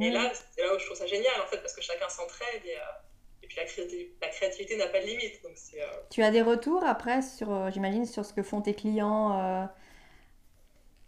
Et 0.00 0.10
là, 0.10 0.30
c'est 0.54 0.62
là 0.62 0.74
où 0.74 0.78
je 0.78 0.84
trouve 0.86 0.96
ça 0.96 1.06
génial 1.06 1.40
en 1.42 1.46
fait 1.46 1.58
parce 1.58 1.74
que 1.74 1.82
chacun 1.82 2.08
s'entraide 2.08 2.64
et, 2.64 2.76
euh, 2.76 3.42
et, 3.42 3.46
puis 3.48 3.56
la 3.56 3.64
créativité, 3.64 4.16
la 4.22 4.28
créativité 4.28 4.76
n'a 4.76 4.86
pas 4.86 5.00
de 5.00 5.06
limite. 5.06 5.42
Donc 5.42 5.56
euh, 5.74 5.86
Tu 6.10 6.22
as 6.22 6.30
des 6.30 6.42
retours 6.42 6.84
après 6.84 7.20
sur, 7.20 7.52
euh, 7.52 7.70
j'imagine, 7.70 8.06
sur 8.06 8.24
ce 8.24 8.32
que 8.32 8.42
font 8.42 8.62
tes 8.62 8.74
clients. 8.74 9.68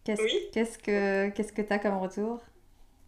Qu'est-ce, 0.04 0.22
oui. 0.22 0.50
Que 0.52 1.28
qu'est-ce 1.30 1.52
que 1.52 1.62
tu 1.62 1.72
as 1.72 1.78
comme 1.78 1.98
retour? 1.98 2.40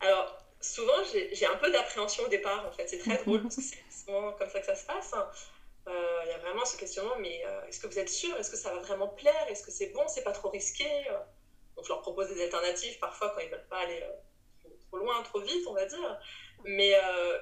Alors 0.02 0.42
souvent 0.62 1.02
j'ai, 1.12 1.46
un 1.46 1.56
peu 1.56 1.70
d'appréhension 1.70 2.24
au 2.24 2.28
départ 2.28 2.66
en 2.66 2.72
fait. 2.72 2.88
C'est 2.88 2.98
très 2.98 3.18
drôle 3.18 3.42
parce 3.42 3.56
que 3.56 3.62
c'est 3.62 4.04
souvent 4.04 4.32
comme 4.32 4.48
ça 4.48 4.60
que 4.60 4.66
ça 4.66 4.74
se 4.74 4.86
passe. 4.86 5.14
Euh, 5.88 6.20
il 6.24 6.28
y 6.28 6.32
a 6.32 6.38
vraiment 6.38 6.64
ce 6.64 6.76
questionnement, 6.76 7.16
mais 7.18 7.42
euh, 7.44 7.66
est-ce 7.66 7.80
que 7.80 7.88
vous 7.88 7.98
êtes 7.98 8.08
sûr? 8.08 8.36
Est-ce 8.36 8.50
que 8.50 8.56
ça 8.56 8.72
va 8.72 8.78
vraiment 8.80 9.08
plaire? 9.08 9.46
Est-ce 9.48 9.64
que 9.64 9.72
c'est 9.72 9.88
bon? 9.88 10.06
C'est 10.06 10.22
pas 10.22 10.32
trop 10.32 10.48
risqué? 10.48 10.86
Donc 11.76 11.84
je 11.84 11.88
leur 11.88 12.02
propose 12.02 12.28
des 12.28 12.40
alternatives 12.42 12.98
parfois 12.98 13.30
quand 13.30 13.40
ils 13.40 13.50
veulent 13.50 13.66
pas 13.68 13.78
aller 13.78 14.00
euh, 14.02 14.68
trop 14.88 14.98
loin, 14.98 15.22
trop 15.22 15.40
vite, 15.40 15.66
on 15.66 15.74
va 15.74 15.86
dire. 15.86 16.20
Mais, 16.64 16.94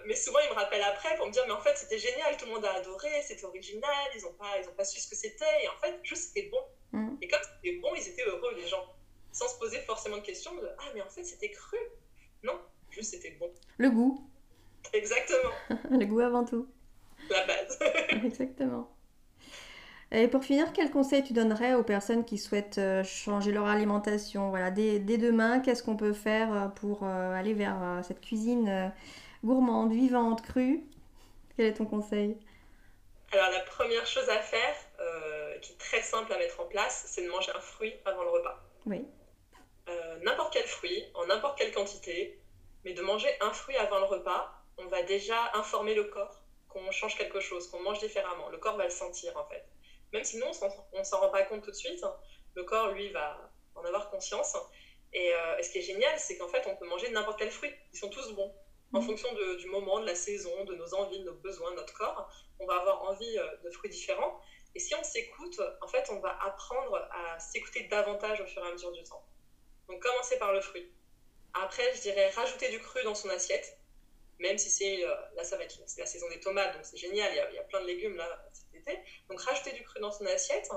mais 0.06 0.16
souvent 0.16 0.38
ils 0.38 0.48
me 0.48 0.54
rappellent 0.54 0.82
après 0.82 1.14
pour 1.16 1.26
me 1.26 1.30
dire 1.30 1.44
mais 1.46 1.52
en 1.52 1.60
fait 1.60 1.76
c'était 1.76 1.98
génial, 1.98 2.34
tout 2.38 2.46
le 2.46 2.52
monde 2.52 2.64
a 2.64 2.72
adoré, 2.72 3.20
c'était 3.20 3.44
original, 3.44 4.08
ils 4.16 4.22
n'ont 4.22 4.32
pas, 4.32 4.58
ils 4.58 4.66
ont 4.66 4.72
pas 4.72 4.86
su 4.86 4.98
ce 4.98 5.10
que 5.10 5.14
c'était 5.14 5.62
et 5.62 5.68
en 5.68 5.76
fait 5.76 6.00
juste 6.02 6.28
c'était 6.28 6.48
bon. 6.48 6.62
Mm. 6.92 7.16
Et 7.20 7.28
comme 7.28 7.42
c'était 7.42 7.76
bon, 7.76 7.94
ils 7.94 8.08
étaient 8.08 8.24
heureux 8.24 8.54
les 8.56 8.66
gens, 8.66 8.82
sans 9.30 9.46
se 9.46 9.58
poser 9.58 9.78
forcément 9.80 10.16
de 10.16 10.22
questions 10.22 10.54
de 10.54 10.70
ah 10.78 10.90
mais 10.94 11.02
en 11.02 11.10
fait 11.10 11.24
c'était 11.24 11.50
cru. 11.50 11.76
Non, 12.42 12.58
juste 12.90 13.12
c'était 13.12 13.36
bon. 13.38 13.50
Le 13.78 13.90
goût. 13.90 14.26
Exactement. 14.92 15.52
Le 15.90 16.04
goût 16.06 16.20
avant 16.20 16.44
tout 16.44 16.66
la 17.30 17.46
base. 17.46 17.78
Exactement. 18.24 18.90
Et 20.12 20.26
pour 20.26 20.42
finir, 20.42 20.72
quel 20.72 20.90
conseil 20.90 21.22
tu 21.22 21.32
donnerais 21.32 21.74
aux 21.74 21.84
personnes 21.84 22.24
qui 22.24 22.36
souhaitent 22.36 22.78
euh, 22.78 23.04
changer 23.04 23.52
leur 23.52 23.66
alimentation? 23.66 24.50
Voilà, 24.50 24.70
dès, 24.70 24.98
demain, 24.98 25.60
qu'est-ce 25.60 25.84
qu'on 25.84 25.96
peut 25.96 26.12
faire 26.12 26.52
euh, 26.52 26.66
pour 26.66 27.04
euh, 27.04 27.32
aller 27.32 27.54
vers 27.54 28.00
cette 28.02 28.20
cuisine 28.20 28.92
gourmande, 29.44 29.92
vivante, 29.92 30.42
crue? 30.42 30.82
Quel 31.56 31.66
est 31.66 31.74
ton 31.74 31.86
conseil? 31.86 32.36
Alors 33.32 33.50
la 33.50 33.60
première 33.60 34.04
chose 34.06 34.28
à 34.28 34.38
faire, 34.38 34.74
qui 35.62 35.72
est 35.72 35.78
très 35.78 36.02
simple 36.02 36.32
à 36.32 36.38
mettre 36.38 36.60
en 36.60 36.64
place, 36.64 37.04
c'est 37.06 37.24
de 37.24 37.30
manger 37.30 37.52
un 37.54 37.60
fruit 37.60 37.94
avant 38.04 38.24
le 38.24 38.30
repas. 38.30 38.60
Oui. 38.86 39.04
N'importe 40.22 40.52
quel 40.52 40.66
fruit, 40.66 41.04
en 41.14 41.26
n'importe 41.26 41.58
quelle 41.58 41.72
quantité, 41.72 42.38
mais 42.84 42.92
de 42.92 43.02
manger 43.02 43.28
un 43.40 43.52
fruit 43.52 43.76
avant 43.76 43.98
le 43.98 44.04
repas, 44.04 44.52
on 44.78 44.86
va 44.86 45.02
déjà 45.02 45.50
informer 45.54 45.94
le 45.94 46.04
corps 46.04 46.42
qu'on 46.68 46.90
change 46.90 47.16
quelque 47.16 47.40
chose, 47.40 47.68
qu'on 47.68 47.80
mange 47.80 47.98
différemment. 47.98 48.48
Le 48.48 48.58
corps 48.58 48.76
va 48.76 48.84
le 48.84 48.90
sentir 48.90 49.36
en 49.36 49.46
fait. 49.46 49.64
Même 50.12 50.24
si 50.24 50.38
nous, 50.38 50.46
on 50.92 50.98
ne 50.98 51.04
s'en 51.04 51.20
rend 51.20 51.30
pas 51.30 51.42
compte 51.42 51.62
tout 51.62 51.70
de 51.70 51.76
suite, 51.76 52.04
le 52.54 52.64
corps, 52.64 52.88
lui, 52.92 53.10
va 53.10 53.50
en 53.74 53.84
avoir 53.84 54.10
conscience. 54.10 54.56
Euh, 55.14 55.56
et, 55.58 55.62
ce 55.62 55.70
qui 55.70 55.78
est 55.78 55.82
génial, 55.82 56.18
c'est 56.18 56.36
qu'en 56.36 56.48
fait, 56.48 56.66
on 56.66 56.76
peut 56.76 56.86
manger 56.86 57.10
n'importe 57.10 57.38
quel 57.38 57.50
fruit. 57.50 57.72
Ils 57.92 57.98
sont 57.98 58.10
tous 58.10 58.32
bons. 58.32 58.52
En 58.92 59.00
mmh. 59.00 59.06
fonction 59.06 59.28
du 59.58 59.66
moment, 59.68 60.00
de 60.00 60.06
la 60.06 60.16
saison, 60.16 60.64
de 60.64 60.74
nos 60.74 60.94
envies, 60.94 61.20
de 61.20 61.24
nos 61.24 61.34
besoins, 61.34 61.70
de 61.70 61.76
notre 61.76 61.94
corps, 61.94 62.28
on 62.58 62.66
va 62.66 62.80
avoir 62.80 63.04
envie 63.04 63.38
euh, 63.38 63.56
de 63.62 63.70
fruits 63.70 63.90
différents. 63.90 64.40
Et 64.74 64.80
si 64.80 64.94
on 64.94 65.02
s'écoute, 65.04 65.60
en 65.80 65.88
fait, 65.88 66.10
on 66.10 66.18
va 66.18 66.36
apprendre 66.44 66.96
à 67.12 67.38
s'écouter 67.38 67.84
davantage 67.84 68.40
au 68.40 68.46
fur 68.46 68.64
et 68.64 68.68
à 68.68 68.72
mesure 68.72 68.92
du 68.92 69.02
temps. 69.04 69.24
Donc, 69.90 70.00
commencer 70.00 70.38
par 70.38 70.52
le 70.52 70.60
fruit. 70.60 70.90
Après, 71.52 71.94
je 71.96 72.00
dirais 72.02 72.30
rajouter 72.30 72.70
du 72.70 72.78
cru 72.78 73.02
dans 73.02 73.14
son 73.14 73.28
assiette 73.28 73.80
même 74.40 74.58
si 74.58 74.70
c'est 74.70 75.04
euh, 75.04 75.14
là 75.36 75.44
ça 75.44 75.56
va 75.56 75.64
être 75.64 75.78
la 75.98 76.06
saison 76.06 76.28
des 76.28 76.40
tomates 76.40 76.74
donc 76.74 76.84
c'est 76.84 76.96
génial 76.96 77.30
il 77.52 77.54
y, 77.54 77.58
a, 77.58 77.62
plein 77.62 77.80
de 77.82 77.86
légumes 77.86 78.16
là 78.16 78.48
cet 78.52 78.74
été 78.80 78.98
donc 79.28 79.40
rajouter 79.40 79.72
du 79.72 79.82
cru 79.84 80.00
dans 80.00 80.10
son 80.10 80.26
assiette 80.26 80.68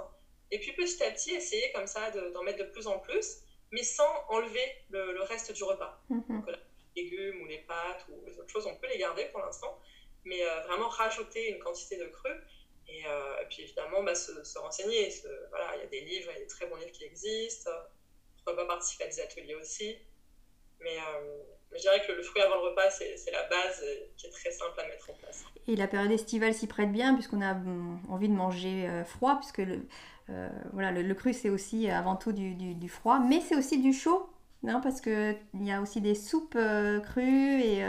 et 0.52 0.60
puis 0.60 0.74
petit 0.74 1.02
à 1.04 1.12
petit 1.12 1.32
essayer 1.32 1.72
comme 1.72 1.88
ça 1.88 2.12
d'en 2.12 2.44
mettre 2.44 2.60
de 2.60 2.70
plus 2.72 2.88
en 2.88 3.00
plus 3.00 3.40
mais 3.72 3.84
sans 3.84 4.26
enlever 4.30 4.64
le, 4.90 5.22
reste 5.24 5.52
du 5.54 5.64
repas 5.64 6.00
mm-hmm. 6.12 6.28
donc, 6.28 6.46
les 6.96 7.04
légumes 7.04 7.42
ou 7.42 7.46
les 7.48 7.60
pâtes 7.60 8.06
ou 8.10 8.26
les 8.26 8.38
autres 8.40 8.52
choses 8.52 8.68
on 8.68 8.76
peut 8.76 8.88
les 8.88 8.98
garder 8.98 9.26
pour 9.26 9.40
l'instant 9.40 9.80
mais 10.26 10.46
euh, 10.46 10.60
vraiment 10.62 10.90
rajouter 10.90 11.50
une 11.50 11.60
quantité 11.60 11.98
de 11.98 12.06
cru 12.06 12.32
et, 12.88 13.06
euh, 13.08 13.46
puis 13.50 13.64
évidemment 13.64 14.04
bah, 14.04 14.14
se, 14.14 14.60
renseigner 14.60 15.10
voilà 15.50 15.76
il 15.78 15.80
y 15.80 15.84
a 15.84 15.88
des 15.88 16.02
livres 16.02 16.30
il 16.32 16.34
y 16.34 16.38
a 16.38 16.40
des 16.42 16.48
très 16.48 16.66
bons 16.66 16.76
livres 16.76 16.92
qui 16.92 17.06
existent 17.06 17.72
pourquoi 18.44 18.64
pas 18.64 18.74
participer 18.74 19.06
à 19.06 19.08
des 19.08 19.20
ateliers 19.20 19.56
aussi 19.56 19.98
mais 20.80 20.98
je 21.76 21.82
dirais 21.82 22.02
que 22.06 22.12
le 22.12 22.22
fruit 22.22 22.42
avant 22.42 22.56
le 22.56 22.70
repas, 22.70 22.90
c'est 22.90 23.32
la 23.32 23.44
base 23.44 23.82
euh, 23.84 23.96
qui 24.18 24.28
est 24.28 24.30
très 24.30 24.52
simple 24.52 24.80
à 24.80 24.88
mettre 24.88 25.10
en 25.10 25.14
place. 25.14 25.44
Et 25.68 25.76
la 25.76 25.88
période 25.88 26.12
estivale 26.12 26.54
s'y 26.54 26.68
prête 26.68 26.92
bien, 26.92 27.14
puisqu'on 27.14 27.42
a 27.42 27.56
envie 28.10 28.30
de 28.30 28.34
manger 28.34 28.88
euh, 28.88 29.04
froid, 29.04 29.38
puisque 29.38 29.60
le, 29.60 29.88
euh, 30.30 30.50
voilà, 30.72 30.92
le, 30.92 31.14
cru, 31.16 31.34
c'est 31.34 31.50
aussi 31.50 31.90
avant 31.90 32.16
tout 32.16 32.32
du, 32.32 32.54
du, 32.54 32.90
froid, 32.90 33.20
mais 33.20 33.42
c'est 33.42 33.56
aussi 33.56 33.80
du 33.80 33.94
chaud, 33.94 34.30
non 34.62 34.82
parce 34.82 35.02
qu'il 35.02 35.38
y 35.62 35.72
a 35.72 35.82
aussi 35.82 36.00
des 36.00 36.16
soupes 36.16 36.58
crues 37.04 37.62
et 37.62 37.84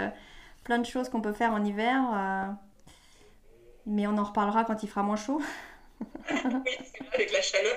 plein 0.64 0.78
de 0.78 0.86
choses 0.86 1.08
qu'on 1.08 1.20
peut 1.20 1.32
faire 1.32 1.52
en 1.52 1.64
hiver. 1.64 2.56
mais 3.86 4.06
on 4.06 4.16
en 4.16 4.24
reparlera 4.24 4.64
quand 4.64 4.82
il 4.82 4.88
fera 4.88 5.02
moins 5.02 5.16
chaud. 5.16 5.40
oui, 6.30 6.78
avec 7.12 7.32
la 7.32 7.42
chaleur 7.42 7.76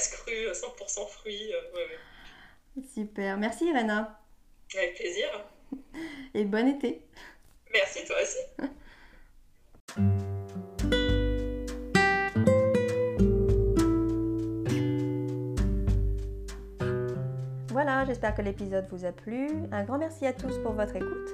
Les 0.00 0.06
bonnes 0.06 0.08
glaces 0.08 0.08
crues, 0.08 0.48
100% 0.52 1.08
fruits. 1.08 1.52
Super. 2.94 3.36
Merci 3.36 3.66
Irena. 3.66 4.18
Avec 4.74 4.94
plaisir. 4.94 5.26
Et 6.34 6.44
bon 6.44 6.68
été. 6.68 7.02
Merci 7.72 8.06
toi 8.06 8.16
aussi. 8.22 8.38
Voilà, 17.70 18.04
j'espère 18.06 18.34
que 18.34 18.42
l'épisode 18.42 18.86
vous 18.90 19.04
a 19.04 19.12
plu. 19.12 19.48
Un 19.70 19.84
grand 19.84 19.98
merci 19.98 20.26
à 20.26 20.32
tous 20.32 20.58
pour 20.62 20.72
votre 20.72 20.96
écoute. 20.96 21.28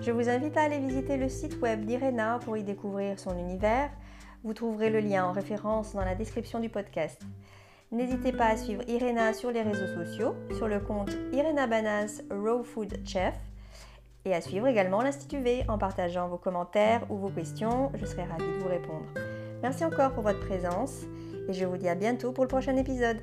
Je 0.00 0.10
vous 0.10 0.28
invite 0.28 0.56
à 0.56 0.62
aller 0.62 0.78
visiter 0.78 1.16
le 1.16 1.28
site 1.28 1.60
web 1.60 1.86
d'Irena 1.86 2.40
pour 2.44 2.56
y 2.56 2.62
découvrir 2.62 3.18
son 3.18 3.38
univers. 3.38 3.90
Vous 4.44 4.54
trouverez 4.54 4.90
le 4.90 5.00
lien 5.00 5.24
en 5.24 5.32
référence 5.32 5.94
dans 5.94 6.04
la 6.04 6.14
description 6.14 6.60
du 6.60 6.68
podcast. 6.68 7.22
N'hésitez 7.92 8.32
pas 8.32 8.46
à 8.46 8.56
suivre 8.56 8.82
Irena 8.88 9.34
sur 9.34 9.50
les 9.50 9.60
réseaux 9.60 9.86
sociaux, 9.86 10.34
sur 10.56 10.66
le 10.66 10.80
compte 10.80 11.10
Irena 11.30 11.66
Banas 11.66 12.22
Raw 12.30 12.62
Food 12.62 12.98
Chef, 13.06 13.34
et 14.24 14.34
à 14.34 14.40
suivre 14.40 14.66
également 14.66 15.02
l'Institut 15.02 15.42
V 15.42 15.64
en 15.68 15.76
partageant 15.76 16.26
vos 16.26 16.38
commentaires 16.38 17.04
ou 17.10 17.16
vos 17.16 17.28
questions. 17.28 17.92
Je 17.94 18.06
serai 18.06 18.22
ravie 18.24 18.46
de 18.46 18.62
vous 18.62 18.68
répondre. 18.68 19.04
Merci 19.62 19.84
encore 19.84 20.12
pour 20.12 20.22
votre 20.22 20.40
présence 20.40 21.02
et 21.50 21.52
je 21.52 21.66
vous 21.66 21.76
dis 21.76 21.88
à 21.88 21.94
bientôt 21.94 22.32
pour 22.32 22.44
le 22.44 22.48
prochain 22.48 22.76
épisode. 22.76 23.18